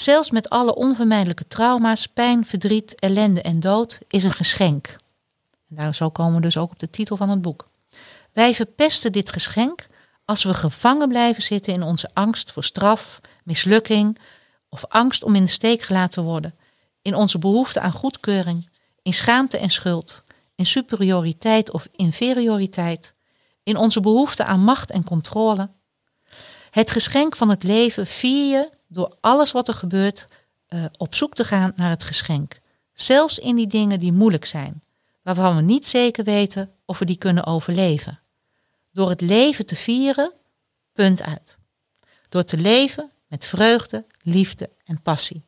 [0.00, 4.96] zelfs met alle onvermijdelijke trauma's, pijn, verdriet, ellende en dood, is een geschenk.
[5.68, 7.68] En daar zo komen we dus ook op de titel van het boek.
[8.32, 9.86] Wij verpesten dit geschenk
[10.24, 14.18] als we gevangen blijven zitten in onze angst voor straf, mislukking
[14.68, 16.54] of angst om in de steek gelaten te worden,
[17.02, 18.68] in onze behoefte aan goedkeuring,
[19.02, 20.24] in schaamte en schuld,
[20.54, 23.14] in superioriteit of inferioriteit,
[23.62, 25.70] in onze behoefte aan macht en controle.
[26.70, 30.26] Het geschenk van het leven vier je door alles wat er gebeurt
[30.66, 32.60] eh, op zoek te gaan naar het geschenk.
[32.94, 34.82] Zelfs in die dingen die moeilijk zijn,
[35.22, 38.20] waarvan we niet zeker weten of we die kunnen overleven.
[38.92, 40.32] Door het leven te vieren,
[40.92, 41.58] punt uit.
[42.28, 45.42] Door te leven met vreugde, liefde en passie.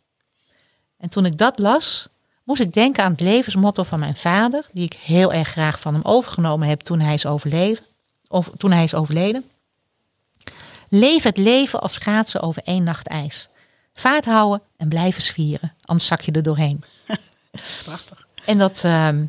[0.96, 2.08] En toen ik dat las,
[2.44, 5.94] moest ik denken aan het levensmotto van mijn vader, die ik heel erg graag van
[5.94, 7.24] hem overgenomen heb toen hij is.
[8.28, 9.44] Of toen hij is overleden.
[10.90, 13.48] Leef het leven als schaatsen over één nacht ijs.
[13.94, 16.84] Vaart houden en blijven zwieren, anders zak je er doorheen.
[17.84, 18.26] Prachtig.
[18.44, 19.26] En dat, ehm,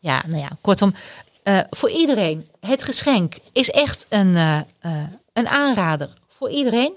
[0.00, 0.94] ja, nou ja, kortom,
[1.42, 2.48] eh, voor iedereen.
[2.60, 4.92] Het geschenk is echt een, eh, eh,
[5.32, 6.94] een aanrader voor iedereen.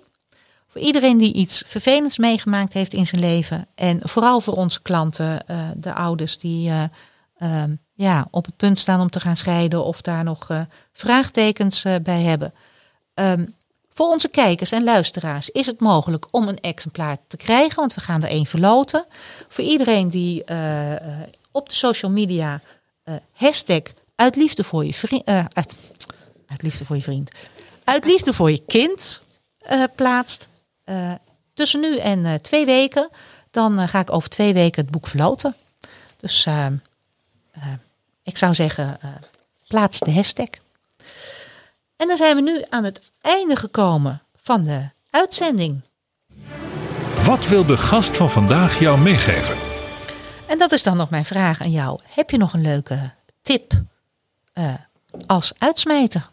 [0.67, 3.67] Voor iedereen die iets vervelends meegemaakt heeft in zijn leven.
[3.75, 5.45] En vooral voor onze klanten,
[5.77, 6.83] de ouders die eh,
[7.37, 10.47] ehm, ja, op het punt staan om te gaan scheiden of daar nog
[10.93, 12.53] vraagtekens bij hebben.
[13.13, 13.45] Ehm,
[13.99, 18.01] voor onze kijkers en luisteraars is het mogelijk om een exemplaar te krijgen, want we
[18.01, 19.05] gaan er één verloten.
[19.47, 22.61] Voor iedereen die eh, eh, op de social media
[23.03, 23.81] eh, hashtag
[24.55, 25.75] voor je vriend, uit,
[26.47, 27.31] uit liefde voor je vriend,
[27.83, 29.21] uit liefde voor je kind
[29.95, 30.47] plaatst.
[31.53, 33.09] Tussen nu en twee weken,
[33.51, 35.55] dan ga ik over twee weken het boek verloten.
[36.17, 36.47] Dus
[38.23, 38.99] ik zou zeggen,
[39.67, 40.49] plaats de hashtag.
[41.99, 45.81] En dan zijn we nu aan het einde gekomen van de uitzending.
[47.23, 49.55] Wat wil de gast van vandaag jou meegeven?
[50.47, 51.99] En dat is dan nog mijn vraag aan jou.
[52.03, 53.73] Heb je nog een leuke tip
[54.53, 54.73] eh,
[55.25, 56.23] als uitsmijter?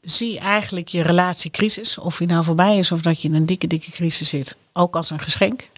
[0.00, 3.66] Zie eigenlijk je relatiecrisis, of die nou voorbij is of dat je in een dikke,
[3.66, 5.70] dikke crisis zit, ook als een geschenk.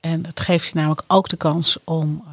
[0.00, 2.24] En het geeft je namelijk ook de kans om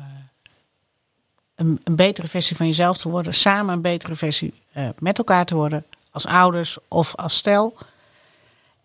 [1.57, 5.55] een, betere versie van jezelf te worden, samen een betere versie eh, met elkaar te
[5.55, 7.77] worden, als ouders of als stel.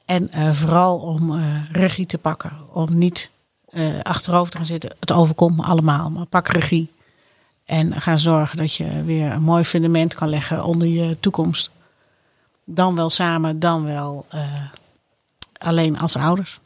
[0.05, 3.31] En eh, vooral om eh, regie te pakken, om niet
[4.03, 4.97] achterover te gaan zitten.
[5.01, 6.91] Het overkomt me allemaal, maar pak regie.
[7.65, 11.71] En ga zorgen dat je weer een mooi fundament kan leggen onder je toekomst.
[12.65, 14.27] Dan wel samen, dan wel
[15.57, 16.61] alleen als ouders.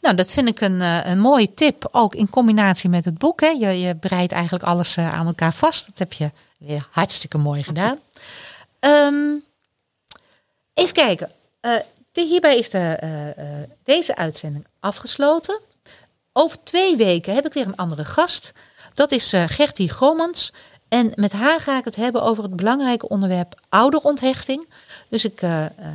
[0.00, 1.88] Nou, dat vind ik een, eh, een mooie tip.
[1.92, 3.40] Ook in combinatie met het boek.
[3.40, 3.48] Hè.
[3.48, 5.86] Je, je bereidt eigenlijk alles eh, aan elkaar vast.
[5.86, 7.98] Dat heb je weer hartstikke mooi gedaan.
[8.80, 9.34] Ehm,
[10.74, 11.30] even kijken.
[11.60, 11.72] Eh,
[12.12, 12.98] hierbij is de,
[13.84, 15.60] deze uitzending afgesloten.
[16.32, 18.52] Over twee weken heb ik weer een andere gast.
[18.94, 20.52] Dat is Gertie Gommans.
[20.88, 24.68] En met haar ga ik het hebben over het belangrijke onderwerp ouderonthechting.
[25.08, 25.40] Dus ik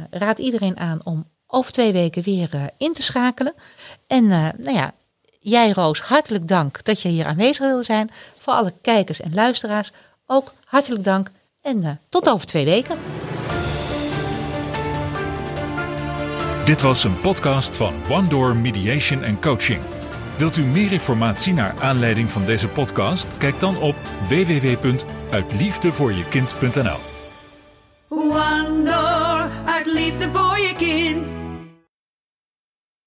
[0.09, 3.54] raad iedereen aan om over twee weken weer eh, in te schakelen.
[4.08, 4.93] En eh, nou ja,
[5.39, 8.10] jij Roos, hartelijk dank dat je hier aanwezig wilde zijn.
[8.39, 9.91] Voor alle kijkers en luisteraars
[10.26, 11.32] ook hartelijk dank
[11.62, 12.97] en eh, tot over twee weken.
[16.66, 19.82] Dit was een podcast van One Door Mediation and Coaching.
[20.38, 23.28] Wilt u meer informatie naar aanleiding van deze podcast?
[23.38, 23.95] Kijk dan op
[24.28, 26.99] www.uitliefdevoorjekind.nl
[28.10, 30.51] One Door, uit liefde voor